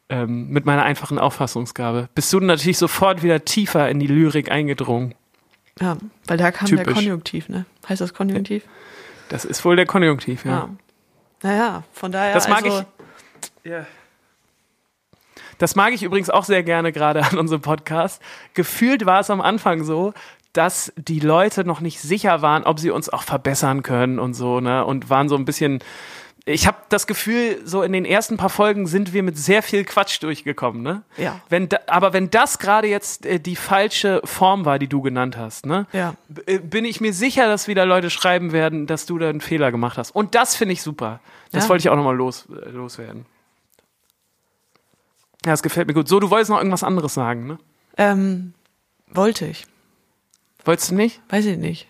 ähm, 0.08 0.48
mit 0.48 0.66
meiner 0.66 0.84
einfachen 0.84 1.18
Auffassungsgabe. 1.18 2.08
Bist 2.14 2.32
du 2.32 2.40
natürlich 2.40 2.78
sofort 2.78 3.22
wieder 3.22 3.44
tiefer 3.44 3.88
in 3.88 3.98
die 3.98 4.06
Lyrik 4.06 4.50
eingedrungen. 4.50 5.14
Ja, 5.80 5.96
weil 6.26 6.38
da 6.38 6.52
kam 6.52 6.68
der 6.68 6.78
Typisch. 6.78 6.94
Konjunktiv, 6.94 7.48
ne? 7.48 7.66
Heißt 7.88 8.00
das 8.00 8.14
Konjunktiv? 8.14 8.64
Das 9.28 9.44
ist 9.44 9.64
wohl 9.64 9.76
der 9.76 9.86
Konjunktiv, 9.86 10.44
ja. 10.44 10.50
Ja. 10.50 10.68
Naja, 11.42 11.82
von 11.92 12.12
daher. 12.12 12.32
Das 12.32 12.48
mag 12.48 12.64
also, 12.64 12.84
ich. 13.64 13.70
Ja. 13.70 13.86
Das 15.58 15.74
mag 15.74 15.92
ich 15.92 16.02
übrigens 16.02 16.30
auch 16.30 16.44
sehr 16.44 16.62
gerne 16.62 16.92
gerade 16.92 17.22
an 17.24 17.38
unserem 17.38 17.62
Podcast. 17.62 18.22
Gefühlt 18.54 19.06
war 19.06 19.20
es 19.20 19.30
am 19.30 19.40
Anfang 19.40 19.84
so, 19.84 20.14
dass 20.52 20.92
die 20.96 21.20
Leute 21.20 21.64
noch 21.64 21.80
nicht 21.80 22.00
sicher 22.00 22.40
waren, 22.42 22.64
ob 22.64 22.78
sie 22.78 22.90
uns 22.90 23.08
auch 23.08 23.22
verbessern 23.22 23.82
können 23.82 24.18
und 24.18 24.34
so, 24.34 24.60
ne? 24.60 24.84
Und 24.84 25.10
waren 25.10 25.28
so 25.28 25.36
ein 25.36 25.44
bisschen. 25.44 25.80
Ich 26.48 26.68
habe 26.68 26.76
das 26.90 27.08
Gefühl, 27.08 27.60
so 27.64 27.82
in 27.82 27.92
den 27.92 28.04
ersten 28.04 28.36
paar 28.36 28.50
Folgen 28.50 28.86
sind 28.86 29.12
wir 29.12 29.24
mit 29.24 29.36
sehr 29.36 29.64
viel 29.64 29.84
Quatsch 29.84 30.22
durchgekommen, 30.22 30.80
ne? 30.80 31.02
Ja. 31.16 31.40
Wenn 31.48 31.68
da, 31.68 31.78
aber 31.88 32.12
wenn 32.12 32.30
das 32.30 32.60
gerade 32.60 32.86
jetzt 32.86 33.26
äh, 33.26 33.40
die 33.40 33.56
falsche 33.56 34.20
Form 34.24 34.64
war, 34.64 34.78
die 34.78 34.86
du 34.86 35.02
genannt 35.02 35.36
hast, 35.36 35.66
ne? 35.66 35.86
Ja. 35.92 36.14
B- 36.28 36.42
äh, 36.46 36.58
Bin 36.60 36.84
ich 36.84 37.00
mir 37.00 37.12
sicher, 37.12 37.48
dass 37.48 37.66
wieder 37.66 37.84
Leute 37.84 38.10
schreiben 38.10 38.52
werden, 38.52 38.86
dass 38.86 39.06
du 39.06 39.18
da 39.18 39.28
einen 39.28 39.40
Fehler 39.40 39.72
gemacht 39.72 39.98
hast. 39.98 40.12
Und 40.14 40.36
das 40.36 40.54
finde 40.54 40.74
ich 40.74 40.82
super. 40.82 41.18
Das 41.50 41.64
Ja. 41.64 41.70
wollte 41.70 41.80
ich 41.80 41.88
auch 41.88 41.96
nochmal 41.96 42.14
los, 42.14 42.46
äh, 42.48 42.68
loswerden. 42.70 43.26
Ja, 45.44 45.50
das 45.52 45.62
gefällt 45.64 45.88
mir 45.88 45.94
gut. 45.94 46.06
So, 46.08 46.20
du 46.20 46.30
wolltest 46.30 46.50
noch 46.50 46.58
irgendwas 46.58 46.82
anderes 46.84 47.14
sagen, 47.14 47.46
ne? 47.48 47.58
Ähm, 47.96 48.54
wollte 49.08 49.46
ich. 49.46 49.66
Wolltest 50.64 50.90
du 50.90 50.94
nicht? 50.94 51.20
Weiß 51.28 51.44
ich 51.44 51.56
nicht. 51.58 51.88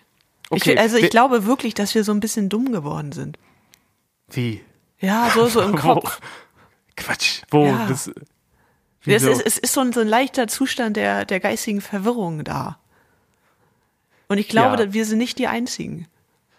Okay. 0.49 0.73
Ich, 0.73 0.79
also 0.79 0.95
ich 0.97 1.03
Wir- 1.03 1.09
glaube 1.09 1.45
wirklich, 1.45 1.73
dass 1.73 1.93
wir 1.95 2.03
so 2.03 2.11
ein 2.11 2.19
bisschen 2.19 2.49
dumm 2.49 2.71
geworden 2.71 3.11
sind. 3.11 3.37
Wie? 4.31 4.61
Ja, 4.99 5.29
so, 5.33 5.47
so 5.47 5.61
im 5.61 5.73
Wo? 5.73 5.77
Kopf. 5.77 6.19
Quatsch. 6.95 7.41
Wo? 7.51 7.65
Ja. 7.67 7.85
Das, 7.87 8.09
Es 9.05 9.23
ist, 9.23 9.41
es 9.45 9.57
ist 9.57 9.73
so 9.73 9.81
ein, 9.81 9.93
so 9.93 10.01
ein 10.01 10.07
leichter 10.07 10.47
Zustand 10.47 10.97
der, 10.97 11.25
der 11.25 11.39
geistigen 11.39 11.81
Verwirrung 11.81 12.43
da. 12.43 12.77
Und 14.27 14.37
ich 14.37 14.49
glaube, 14.49 14.71
Ja. 14.77 14.85
dass 14.85 14.93
wir 14.93 15.05
sind 15.05 15.19
nicht 15.19 15.37
die 15.39 15.47
Einzigen. 15.47 16.07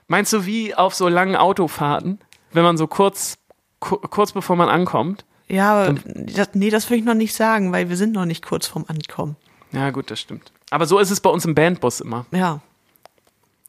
Meinst 0.06 0.32
du, 0.32 0.46
wie 0.46 0.74
auf 0.74 0.94
so 0.94 1.08
langen 1.08 1.36
Autofahrten, 1.36 2.18
wenn 2.52 2.62
man 2.62 2.78
so 2.78 2.86
kurz, 2.86 3.36
ku 3.80 3.96
kurz 3.98 4.32
bevor 4.32 4.56
man 4.56 4.68
ankommt? 4.70 5.26
Ja, 5.48 5.72
aber 5.84 5.94
das, 6.14 6.50
nee, 6.54 6.70
das 6.70 6.88
will 6.88 6.98
ich 6.98 7.04
noch 7.04 7.14
nicht 7.14 7.34
sagen, 7.34 7.72
weil 7.72 7.88
wir 7.90 7.96
sind 7.96 8.12
noch 8.12 8.24
nicht 8.24 8.44
kurz 8.44 8.66
vorm 8.66 8.84
Ankommen. 8.88 9.36
Ja, 9.72 9.90
gut, 9.90 10.10
das 10.10 10.20
stimmt. 10.20 10.52
Aber 10.70 10.86
so 10.86 10.98
ist 10.98 11.10
es 11.10 11.20
bei 11.20 11.28
uns 11.30 11.44
im 11.44 11.54
Bandbus 11.54 12.00
immer. 12.00 12.24
Ja, 12.30 12.60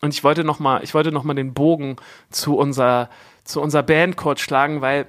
Und 0.02 0.14
ich 0.14 0.24
wollte 0.24 0.44
noch 0.46 0.60
mal, 0.60 0.82
ich 0.84 0.94
wollte 0.94 1.12
noch 1.12 1.24
mal 1.26 1.34
den 1.34 1.54
Bogen 1.54 1.98
zu 2.30 2.56
unserer, 2.58 3.10
zu 3.50 3.62
unserer 3.62 3.84
Band 3.84 4.16
kurz 4.16 4.42
schlagen, 4.42 4.82
weil, 4.82 5.08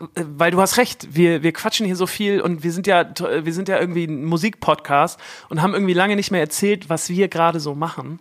äh, 0.00 0.24
weil 0.24 0.50
du 0.50 0.60
hast 0.60 0.78
recht, 0.78 1.14
wir, 1.14 1.42
wir 1.42 1.52
quatschen 1.52 1.86
hier 1.86 1.96
so 1.96 2.06
viel 2.06 2.40
und 2.40 2.62
wir 2.62 2.72
sind 2.72 2.86
ja, 2.86 3.04
wir 3.42 3.52
sind 3.52 3.68
ja 3.68 3.78
irgendwie 3.78 4.04
ein 4.04 4.24
Musikpodcast 4.24 5.20
und 5.48 5.62
haben 5.62 5.74
irgendwie 5.74 5.92
lange 5.92 6.16
nicht 6.16 6.30
mehr 6.30 6.40
erzählt, 6.40 6.88
was 6.88 7.10
wir 7.10 7.28
gerade 7.28 7.60
so 7.60 7.74
machen. 7.74 8.20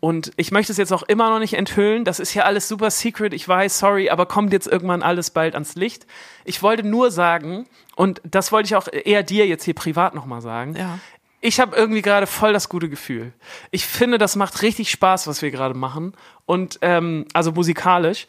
Und 0.00 0.32
ich 0.36 0.50
möchte 0.50 0.72
es 0.72 0.78
jetzt 0.78 0.92
auch 0.92 1.04
immer 1.04 1.30
noch 1.30 1.38
nicht 1.38 1.54
enthüllen. 1.54 2.04
Das 2.04 2.18
ist 2.18 2.34
ja 2.34 2.42
alles 2.42 2.68
super 2.68 2.90
secret. 2.90 3.32
Ich 3.32 3.46
weiß, 3.46 3.78
sorry, 3.78 4.10
aber 4.10 4.26
kommt 4.26 4.52
jetzt 4.52 4.66
irgendwann 4.66 5.02
alles 5.02 5.30
bald 5.30 5.54
ans 5.54 5.76
Licht. 5.76 6.06
Ich 6.44 6.62
wollte 6.62 6.86
nur 6.86 7.10
sagen, 7.10 7.66
und 7.94 8.20
das 8.24 8.52
wollte 8.52 8.66
ich 8.66 8.76
auch 8.76 8.88
eher 8.90 9.22
dir 9.22 9.46
jetzt 9.46 9.64
hier 9.64 9.74
privat 9.74 10.14
noch 10.14 10.26
mal 10.26 10.40
sagen. 10.40 10.74
ja. 10.76 10.98
Ich 11.40 11.60
habe 11.60 11.76
irgendwie 11.76 12.02
gerade 12.02 12.26
voll 12.26 12.52
das 12.52 12.68
gute 12.68 12.88
Gefühl. 12.88 13.32
Ich 13.70 13.86
finde, 13.86 14.18
das 14.18 14.34
macht 14.34 14.60
richtig 14.62 14.90
Spaß, 14.90 15.28
was 15.28 15.40
wir 15.40 15.52
gerade 15.52 15.74
machen. 15.74 16.14
Und 16.46 16.78
ähm, 16.82 17.26
also 17.32 17.52
musikalisch. 17.52 18.26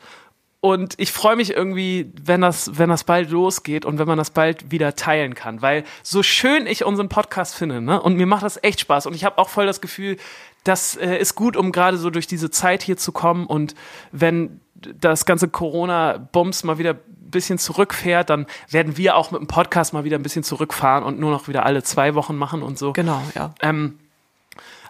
Und 0.62 0.96
ich 0.98 1.14
freue 1.14 1.38
mich 1.38 1.52
irgendwie, 1.56 2.12
wenn 2.22 2.42
das, 2.42 2.78
wenn 2.78 2.90
das 2.90 3.06
bald 3.06 3.30
losgeht 3.30 3.86
und 3.86 3.98
wenn 3.98 4.08
man 4.08 4.18
das 4.18 4.32
bald 4.32 4.72
wieder 4.72 4.96
teilen 4.96 5.34
kann. 5.34 5.62
Weil 5.62 5.86
so 6.04 6.22
schön 6.22 6.68
ich 6.68 6.84
unseren 6.84 7.08
Podcast 7.08 7.56
finde, 7.56 7.80
ne? 7.80 8.02
Und 8.02 8.16
mir 8.16 8.26
macht 8.26 8.44
das 8.44 8.62
echt 8.62 8.82
Spaß. 8.82 9.06
Und 9.06 9.16
ich 9.16 9.24
habe 9.24 9.38
auch 9.38 9.48
voll 9.48 9.66
das 9.66 9.80
Gefühl, 9.80 10.18
das 10.66 10.98
äh, 10.98 11.18
ist 11.18 11.36
gut, 11.36 11.56
um 11.56 11.72
gerade 11.72 11.98
so 11.98 12.10
durch 12.10 12.28
diese 12.28 12.52
Zeit 12.52 12.84
hier 12.84 12.98
zu 12.98 13.14
kommen. 13.14 13.46
Und 13.46 13.74
wenn 14.12 14.60
das 14.76 15.26
ganze 15.26 15.48
Corona-Bums 15.48 16.66
mal 16.66 16.78
wieder 16.78 16.92
ein 16.92 17.32
bisschen 17.32 17.58
zurückfährt, 17.58 18.30
dann 18.30 18.46
werden 18.70 18.98
wir 18.98 19.16
auch 19.16 19.32
mit 19.32 19.40
dem 19.40 19.48
Podcast 19.48 19.94
mal 19.94 20.04
wieder 20.04 20.18
ein 20.18 20.24
bisschen 20.24 20.44
zurückfahren 20.44 21.06
und 21.06 21.20
nur 21.20 21.32
noch 21.32 21.48
wieder 21.48 21.66
alle 21.66 21.84
zwei 21.84 22.16
Wochen 22.16 22.36
machen 22.36 22.64
und 22.64 22.78
so. 22.78 22.92
Genau, 22.92 23.22
ja. 23.34 23.54
Ähm, 23.62 23.98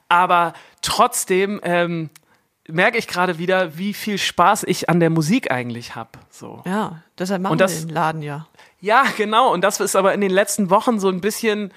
aber 0.07 0.53
trotzdem 0.81 1.59
ähm, 1.63 2.09
merke 2.71 2.97
ich 2.97 3.07
gerade 3.07 3.37
wieder, 3.37 3.77
wie 3.77 3.93
viel 3.93 4.17
Spaß 4.17 4.63
ich 4.63 4.89
an 4.89 4.99
der 4.99 5.09
Musik 5.09 5.51
eigentlich 5.51 5.95
habe. 5.95 6.11
So. 6.29 6.61
Ja, 6.65 7.01
deshalb 7.17 7.41
machen 7.41 7.57
das- 7.57 7.81
wir 7.81 7.87
den 7.87 7.93
Laden 7.93 8.21
ja. 8.21 8.47
Ja, 8.81 9.03
genau. 9.17 9.51
Und 9.53 9.61
das 9.61 9.79
ist 9.79 9.95
aber 9.95 10.13
in 10.13 10.21
den 10.21 10.31
letzten 10.31 10.69
Wochen 10.69 10.99
so 10.99 11.09
ein 11.09 11.19
bisschen, 11.19 11.73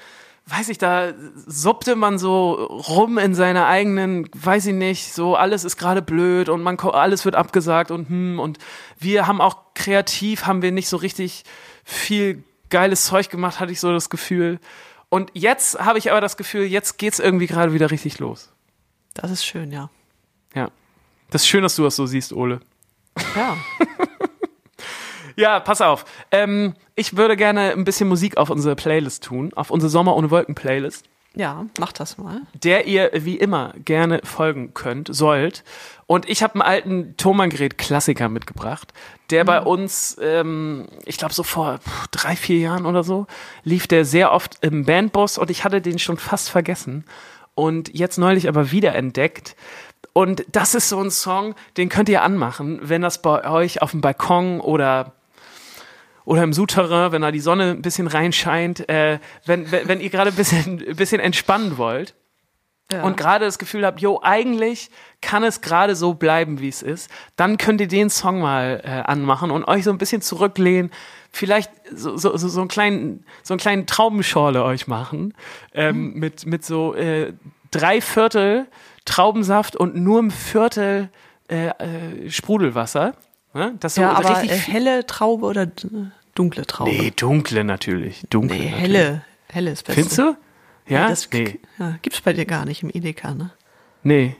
weiß 0.47 0.69
ich, 0.69 0.79
da 0.79 1.13
suppte 1.47 1.97
man 1.97 2.19
so 2.19 2.53
rum 2.53 3.19
in 3.19 3.35
seiner 3.35 3.67
eigenen, 3.67 4.29
weiß 4.35 4.67
ich 4.67 4.75
nicht, 4.75 5.13
so 5.13 5.35
alles 5.35 5.65
ist 5.65 5.77
gerade 5.77 6.01
blöd 6.03 6.49
und 6.49 6.63
man 6.63 6.79
alles 6.79 7.25
wird 7.25 7.35
abgesagt 7.35 7.91
und 7.91 8.09
hm 8.09 8.39
und 8.39 8.59
wir 8.99 9.27
haben 9.27 9.41
auch 9.41 9.75
kreativ 9.75 10.47
haben 10.47 10.63
wir 10.63 10.71
nicht 10.71 10.89
so 10.89 10.97
richtig 10.97 11.45
viel 11.85 12.45
geiles 12.71 13.05
Zeug 13.07 13.31
gemacht, 13.31 13.59
hatte 13.61 13.73
ich 13.73 13.81
so 13.81 13.93
das 13.93 14.09
Gefühl. 14.09 14.61
Und 15.09 15.31
jetzt 15.35 15.79
habe 15.79 15.99
ich 15.99 16.11
aber 16.11 16.21
das 16.21 16.37
Gefühl, 16.37 16.65
jetzt 16.65 16.99
geht's 16.99 17.19
irgendwie 17.19 17.47
gerade 17.47 17.73
wieder 17.73 17.91
richtig 17.91 18.19
los. 18.19 18.51
Das 19.15 19.31
ist 19.31 19.45
schön, 19.45 19.71
ja. 19.73 19.91
Ja. 20.55 20.71
Das 21.33 21.43
ist 21.43 21.49
schön, 21.49 21.63
dass 21.63 21.77
du 21.77 21.83
das 21.83 21.97
so 21.97 22.07
siehst, 22.07 22.33
Ole. 22.33 22.61
Ja, 23.35 23.57
Ja, 25.37 25.61
pass 25.61 25.81
auf. 25.81 26.05
Ähm, 26.31 26.75
ich 26.95 27.17
würde 27.17 27.37
gerne 27.37 27.73
ein 27.73 27.85
bisschen 27.85 28.09
Musik 28.09 28.37
auf 28.37 28.51
unsere 28.51 28.77
Playlist 28.77 29.25
tun, 29.25 29.53
auf 29.55 29.71
unsere 29.71 29.89
Sommer 29.89 30.15
ohne 30.15 30.31
Wolken 30.31 30.55
Playlist, 30.55 31.07
ja, 31.35 31.65
mach 31.79 31.93
das 31.93 32.19
mal. 32.19 32.43
der 32.63 32.87
ihr 32.87 33.11
wie 33.15 33.37
immer 33.37 33.73
gerne 33.85 34.21
folgen 34.25 34.75
könnt, 34.75 35.09
sollt. 35.15 35.65
Und 36.07 36.29
ich 36.29 36.43
habe 36.43 36.55
einen 36.55 36.63
alten 36.63 37.17
Thomann-Gerät 37.17 37.79
Klassiker 37.79 38.29
mitgebracht, 38.29 38.93
der 39.31 39.45
bei 39.45 39.63
uns, 39.63 40.19
ähm, 40.21 40.87
ich 41.07 41.17
glaube 41.17 41.33
so 41.33 41.43
vor 41.43 41.81
drei, 42.11 42.37
vier 42.37 42.59
Jahren 42.59 42.85
oder 42.85 43.03
so, 43.03 43.27
lief 43.65 43.87
der 43.87 44.05
sehr 44.05 44.33
oft 44.33 44.59
im 44.61 44.85
Bandbus 44.85 45.39
und 45.39 45.51
ich 45.51 45.65
hatte 45.65 45.81
den 45.81 45.99
schon 45.99 46.19
fast 46.19 46.51
vergessen 46.51 47.07
und 47.55 47.95
jetzt 47.95 48.19
neulich 48.19 48.49
aber 48.49 48.71
wiederentdeckt. 48.71 49.57
Und 50.13 50.45
das 50.53 50.75
ist 50.75 50.89
so 50.89 51.01
ein 51.01 51.11
Song, 51.11 51.55
den 51.77 51.89
könnt 51.89 52.09
ihr 52.09 52.23
anmachen, 52.23 52.81
wenn 52.83 53.03
das 53.03 53.23
bei 53.23 53.49
euch 53.51 53.81
auf 53.83 53.93
dem 53.93 54.01
Balkon 54.01 54.61
oder 54.61 55.13
oder 56.25 56.45
im 56.45 56.53
Souterrain, 56.53 57.11
wenn 57.11 57.23
da 57.23 57.33
die 57.33 57.41
Sonne 57.41 57.71
ein 57.73 57.83
bisschen 57.83 58.07
reinscheint, 58.07 58.89
äh, 58.89 59.19
wenn, 59.45 59.73
wenn, 59.73 59.89
wenn 59.89 60.01
ihr 60.01 60.09
gerade 60.11 60.31
ein 60.31 60.37
bisschen, 60.37 60.81
ein 60.89 60.95
bisschen 60.95 61.21
entspannen 61.21 61.79
wollt 61.79 62.15
Ja. 62.93 63.03
und 63.03 63.17
gerade 63.17 63.45
das 63.45 63.59
Gefühl 63.59 63.85
habt, 63.85 64.01
jo, 64.01 64.21
eigentlich 64.23 64.91
kann 65.21 65.43
es 65.43 65.63
gerade 65.63 65.97
so 65.97 66.15
bleiben, 66.15 66.61
wie 66.61 66.69
es 66.69 66.81
ist, 66.83 67.11
dann 67.35 67.59
könnt 67.59 67.81
ihr 67.81 67.89
den 67.89 68.09
Song 68.09 68.41
mal 68.41 68.81
äh, 68.85 68.89
anmachen 69.11 69.51
und 69.51 69.65
euch 69.65 69.83
so 69.83 69.91
ein 69.91 69.99
bisschen 69.99 70.23
zurücklehnen, 70.23 70.93
vielleicht 71.33 71.73
so, 71.93 72.17
so, 72.17 72.37
so, 72.37 72.47
so 72.47 72.61
einen 72.61 72.69
kleinen, 72.69 73.27
so 73.43 73.55
einen 73.55 73.61
kleinen 73.61 73.87
Traubenschorle 73.89 74.63
euch 74.63 74.87
machen, 74.87 75.35
ähm, 75.75 76.13
mit, 76.15 76.47
mit 76.47 76.65
so 76.65 76.95
äh, 76.95 77.33
drei 77.73 78.01
Viertel 78.01 78.69
Traubensaft 79.05 79.77
und 79.77 79.97
nur 79.97 80.21
ein 80.21 80.31
Viertel 80.31 81.11
äh, 81.49 81.69
äh, 81.69 82.31
Sprudelwasser. 82.31 83.15
Ne? 83.55 83.75
Das 83.81 83.97
so 83.97 84.03
ja, 84.03 84.13
aber 84.13 84.31
richtig 84.31 84.51
äh, 84.51 84.73
helle 84.73 85.07
Traube 85.07 85.47
oder 85.47 85.67
dunkle 86.35 86.67
Traube? 86.67 86.91
Nee, 86.91 87.13
dunkle 87.15 87.65
natürlich. 87.65 88.25
Dunkle 88.31 88.57
Nee, 88.57 88.65
natürlich. 88.71 88.83
helle. 88.83 89.25
Helle 89.49 89.71
ist 89.71 89.85
besser. 89.85 89.95
Findest 89.95 90.19
du? 90.19 90.37
Ja? 90.87 91.09
Das 91.09 91.29
nee. 91.31 91.61
ja, 91.79 91.97
gibt's 92.01 92.21
bei 92.21 92.33
dir 92.33 92.47
gar 92.47 92.65
nicht 92.65 92.83
im 92.83 92.91
Edeka, 92.91 93.35
ne? 93.35 93.51
Nee, 94.03 94.37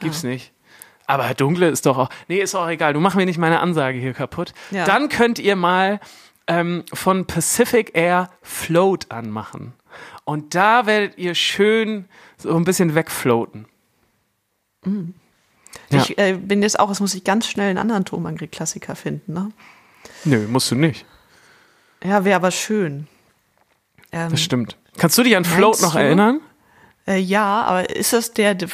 gibt's 0.00 0.22
nicht. 0.22 0.52
Aber 1.06 1.34
dunkle 1.34 1.68
ist 1.68 1.86
doch 1.86 1.98
auch. 1.98 2.08
Nee, 2.28 2.38
ist 2.40 2.54
auch 2.54 2.68
egal. 2.68 2.94
Du 2.94 3.00
mach 3.00 3.14
mir 3.14 3.26
nicht 3.26 3.38
meine 3.38 3.60
Ansage 3.60 3.98
hier 3.98 4.14
kaputt. 4.14 4.54
Ja. 4.70 4.86
Dann 4.86 5.10
könnt 5.10 5.38
ihr 5.38 5.54
mal 5.54 6.00
ähm, 6.46 6.84
von 6.92 7.26
Pacific 7.26 7.90
Air 7.94 8.30
Float 8.42 9.10
anmachen. 9.10 9.74
Und 10.24 10.54
da 10.54 10.86
werdet 10.86 11.18
ihr 11.18 11.34
schön 11.34 12.06
so 12.38 12.56
ein 12.56 12.64
bisschen 12.64 12.94
wegfloaten. 12.94 13.66
Ja. 15.90 15.98
Ich 16.02 16.18
äh, 16.18 16.34
bin 16.34 16.62
jetzt 16.62 16.78
auch, 16.78 16.90
es 16.90 17.00
muss 17.00 17.14
ich 17.14 17.24
ganz 17.24 17.46
schnell 17.46 17.68
einen 17.70 17.78
anderen 17.78 18.04
Thomann-Klassiker 18.04 18.94
finden, 18.96 19.32
ne? 19.32 19.50
Nö, 20.24 20.46
musst 20.48 20.70
du 20.70 20.74
nicht. 20.76 21.04
Ja, 22.02 22.24
wäre 22.24 22.36
aber 22.36 22.50
schön. 22.50 23.06
Ähm, 24.12 24.30
Das 24.30 24.40
stimmt. 24.40 24.76
Kannst 24.96 25.18
du 25.18 25.22
dich 25.22 25.36
an 25.36 25.44
Float 25.44 25.80
noch 25.82 25.92
du? 25.94 25.98
erinnern? 25.98 26.40
Äh, 27.06 27.18
ja, 27.18 27.62
aber 27.62 27.90
ist 27.94 28.12
das 28.12 28.32
der, 28.32 28.54
der 28.54 28.68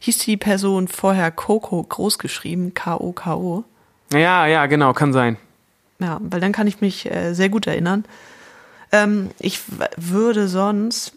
hieß 0.00 0.18
die 0.18 0.36
Person 0.36 0.88
vorher 0.88 1.30
Coco 1.30 1.82
groß 1.82 2.18
geschrieben, 2.18 2.72
K-O-K-O? 2.74 3.64
Ja, 4.12 4.46
ja, 4.46 4.66
genau, 4.66 4.92
kann 4.92 5.12
sein. 5.12 5.36
Ja, 5.98 6.18
weil 6.22 6.40
dann 6.40 6.52
kann 6.52 6.66
ich 6.66 6.80
mich 6.80 7.10
äh, 7.10 7.34
sehr 7.34 7.50
gut 7.50 7.66
erinnern. 7.66 8.04
Ähm, 8.92 9.30
ich 9.38 9.60
würde 9.96 10.48
sonst, 10.48 11.12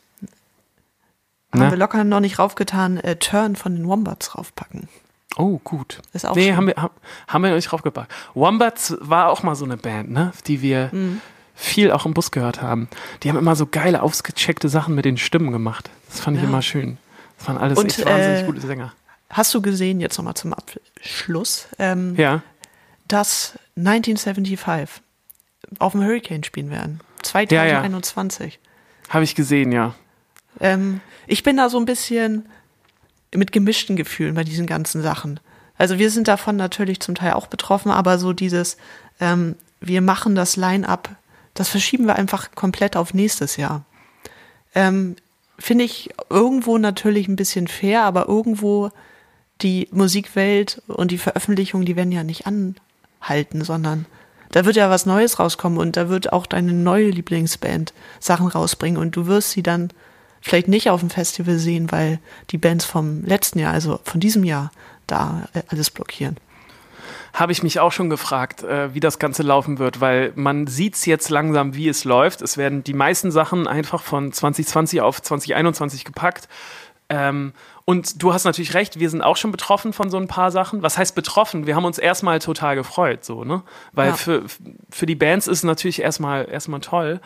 Na? 1.54 1.66
haben 1.66 1.72
wir 1.72 1.78
locker 1.78 2.04
noch 2.04 2.20
nicht 2.20 2.39
raufgetan, 2.39 2.98
äh, 2.98 3.16
Turn 3.16 3.56
von 3.56 3.76
den 3.76 3.88
Wombats 3.88 4.36
raufpacken. 4.38 4.88
Oh, 5.36 5.60
gut. 5.63 6.00
Ist 6.13 6.26
auch 6.28 6.36
nee, 6.36 6.48
schön. 6.48 6.58
haben 6.58 6.68
wir, 6.68 6.76
haben, 6.76 6.94
haben 7.28 7.42
wir 7.44 7.50
noch 7.50 7.56
nicht 7.56 7.72
draufgepackt. 7.72 8.12
Wombats 8.36 8.96
war 9.00 9.30
auch 9.30 9.42
mal 9.44 9.56
so 9.56 9.66
eine 9.66 9.78
Band, 9.78 10.12
ne? 10.12 10.32
Die 10.48 10.62
wir 10.62 10.89
Mhm. 10.92 11.22
viel 11.56 11.92
auch 11.92 12.06
im 12.06 12.13
Bus 12.13 12.30
gehört 12.32 12.62
haben. 12.62 12.88
Die 13.24 13.30
haben 13.30 13.38
immer 13.38 13.56
so 13.56 13.66
geile, 13.66 14.04
ausgecheckte 14.04 14.70
Sachen 14.70 14.94
mit 14.96 15.06
den 15.06 15.18
Stimmen 15.18 15.52
gemacht. 15.52 15.89
Das 16.10 16.20
fand 16.20 16.38
ich 16.38 16.44
Ja. 16.44 16.50
immer 16.50 16.62
schön. 16.62 16.98
Das 17.39 17.48
waren 17.48 17.58
alles 17.58 17.80
Und, 17.80 17.86
echt 17.88 18.06
wahnsinnig 18.06 18.42
äh, 18.42 18.46
gute 18.46 18.62
Sänger. 18.62 18.94
Hast 19.32 19.54
du 19.56 19.62
gesehen, 19.62 20.00
jetzt 20.00 20.18
nochmal 20.18 20.36
zum 20.36 20.54
Abschluss, 20.54 21.68
ähm, 21.80 22.16
Ja. 22.16 22.44
dass 23.08 23.58
1975 23.76 25.02
auf 25.80 25.94
dem 25.94 26.04
Hurricane 26.04 26.44
spielen 26.44 26.70
werden? 26.70 27.00
Ja, 27.34 27.42
ja. 27.66 27.82
2021. 27.82 28.60
Habe 29.10 29.24
ich 29.24 29.34
gesehen, 29.34 29.72
ja. 29.72 29.96
Ähm, 30.60 31.02
ich 31.28 31.44
bin 31.44 31.58
da 31.58 31.70
so 31.70 31.78
ein 31.78 31.86
bisschen 31.86 32.46
mit 33.34 33.52
gemischten 33.52 33.96
Gefühlen 33.96 34.36
bei 34.36 34.44
diesen 34.44 34.68
ganzen 34.68 35.02
Sachen. 35.02 35.39
Also 35.78 35.98
wir 35.98 36.10
sind 36.10 36.28
davon 36.28 36.56
natürlich 36.56 37.00
zum 37.00 37.16
Teil 37.16 37.34
auch 37.34 37.48
betroffen, 37.48 37.92
aber 37.92 38.20
so 38.20 38.34
dieses, 38.34 38.78
ähm, 39.20 39.56
wir 39.82 40.02
machen 40.02 40.36
das 40.36 40.56
Line-up, 40.56 41.10
das 41.54 41.70
verschieben 41.70 42.06
wir 42.06 42.16
einfach 42.16 42.52
komplett 42.56 42.96
auf 42.96 43.13
nächstes 43.13 43.58
Jahr. 43.58 43.84
Ähm, 44.76 45.16
Finde 45.60 45.84
ich 45.84 46.10
irgendwo 46.30 46.78
natürlich 46.78 47.28
ein 47.28 47.36
bisschen 47.36 47.68
fair, 47.68 48.04
aber 48.04 48.28
irgendwo 48.28 48.92
die 49.62 49.88
Musikwelt 49.92 50.82
und 50.88 51.12
die 51.12 51.20
Veröffentlichung, 51.20 51.86
die 51.86 51.96
werden 51.96 52.12
ja 52.12 52.24
nicht 52.24 52.46
anhalten, 52.48 53.63
sondern 53.63 54.06
da 54.52 54.66
wird 54.66 54.76
ja 54.76 54.89
was 54.89 55.06
Neues 55.06 55.39
rauskommen 55.39 55.80
und 55.80 55.96
da 55.96 56.10
wird 56.10 56.34
auch 56.34 56.46
deine 56.46 56.74
neue 56.74 57.10
Lieblingsband 57.10 57.94
Sachen 58.20 58.48
rausbringen 58.48 59.00
und 59.00 59.16
du 59.16 59.28
wirst 59.28 59.52
sie 59.52 59.63
dann 59.63 59.89
vielleicht 60.43 60.67
nicht 60.67 60.89
auf 60.89 60.99
dem 60.99 61.10
Festival 61.10 61.58
sehen, 61.58 61.91
weil 61.91 62.19
die 62.51 62.58
Bands 62.58 62.86
vom 62.86 63.23
letzten 63.23 63.60
Jahr, 63.60 63.73
also 63.73 63.99
von 64.03 64.19
diesem 64.19 64.43
Jahr, 64.43 64.71
da 65.08 65.47
äh, 65.53 65.62
alles 65.69 65.89
blockieren. 65.89 66.38
Habe 67.34 67.51
ich 67.51 67.63
mich 67.63 67.79
auch 67.79 67.91
schon 67.91 68.10
gefragt, 68.10 68.62
äh, 68.62 68.93
wie 68.93 68.99
das 68.99 69.17
Ganze 69.17 69.41
laufen 69.41 69.79
wird, 69.79 70.01
weil 70.01 70.34
man 70.36 70.67
sieht 70.67 70.95
es 70.95 71.06
jetzt 71.06 71.29
langsam, 71.29 71.73
wie 71.75 71.88
es 71.88 72.03
läuft. 72.03 72.41
Es 72.41 72.58
werden 72.58 72.84
die 72.84 72.93
meisten 72.93 73.32
Sachen 73.32 73.67
einfach 73.67 74.03
von 74.03 74.32
2020 74.32 75.01
auf 75.01 75.21
2021 75.21 76.06
gepackt. 76.06 76.47
Ähm, 77.10 77.53
und 77.86 78.21
du 78.21 78.34
hast 78.34 78.43
natürlich 78.43 78.73
recht, 78.75 78.99
wir 78.99 79.10
sind 79.10 79.21
auch 79.21 79.38
schon 79.38 79.51
betroffen 79.51 79.93
von 79.93 80.10
so 80.10 80.17
ein 80.17 80.27
paar 80.27 80.51
Sachen. 80.51 80.84
Was 80.84 80.97
heißt 80.97 81.15
betroffen? 81.15 81.65
Wir 81.67 81.75
haben 81.75 81.86
uns 81.86 81.97
erstmal 81.97 82.39
total 82.39 82.75
gefreut, 82.75 83.25
so, 83.25 83.43
ne? 83.43 83.63
Weil 83.93 84.10
Ja. 84.10 84.13
für, 84.15 84.43
für 84.89 85.06
die 85.06 85.15
Bands 85.15 85.47
ist 85.47 85.60
es 85.60 85.63
natürlich 85.63 86.01
erstmal 86.01 86.49
erstmal 86.49 86.82
toll. 86.82 87.19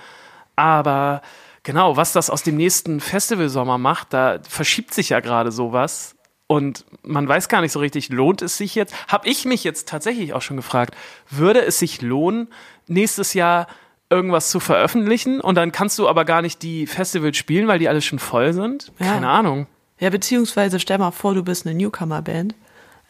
Aber 0.56 1.22
genau, 1.68 1.98
was 1.98 2.14
das 2.14 2.30
aus 2.30 2.44
dem 2.44 2.56
nächsten 2.56 3.02
Festivalsommer 3.02 3.78
macht, 3.78 4.14
da 4.14 4.40
verschiebt 4.48 4.94
sich 4.94 5.10
ja 5.10 5.20
gerade 5.20 5.52
sowas. 5.52 6.16
Und 6.48 6.86
man 7.04 7.28
weiß 7.28 7.50
gar 7.50 7.60
nicht 7.60 7.74
so 7.74 7.80
richtig, 7.80 8.08
lohnt 8.08 8.42
es 8.42 8.56
sich 8.56 8.74
jetzt? 8.74 8.96
Habe 9.10 9.28
ich 9.28 9.44
mich 9.44 9.66
jetzt 9.66 9.90
tatsächlich 9.90 10.34
auch 10.34 10.42
schon 10.42 10.56
gefragt, 10.56 10.96
würde 11.30 11.60
es 11.60 11.78
sich 11.78 12.02
lohnen, 12.02 12.48
nächstes 12.88 13.34
Jahr 13.34 13.68
irgendwas 14.10 14.50
zu 14.50 14.62
veröffentlichen 14.62 15.42
und 15.42 15.56
dann 15.56 15.74
kannst 15.74 16.00
du 16.00 16.08
aber 16.08 16.24
gar 16.24 16.42
nicht 16.42 16.64
die 16.64 16.88
Festivals 16.88 17.36
spielen, 17.36 17.68
weil 17.68 17.80
die 17.80 17.90
alle 17.90 18.02
schon 18.02 18.20
voll 18.20 18.54
sind? 18.54 18.94
Ja. 19.00 19.16
Keine 19.16 19.28
Ahnung. 19.28 19.68
Ja, 20.00 20.10
beziehungsweise 20.10 20.80
stell 20.80 21.00
mal 21.00 21.12
vor, 21.12 21.34
du 21.34 21.44
bist 21.44 21.68
eine 21.68 21.76
Newcomer-Band, 21.76 22.56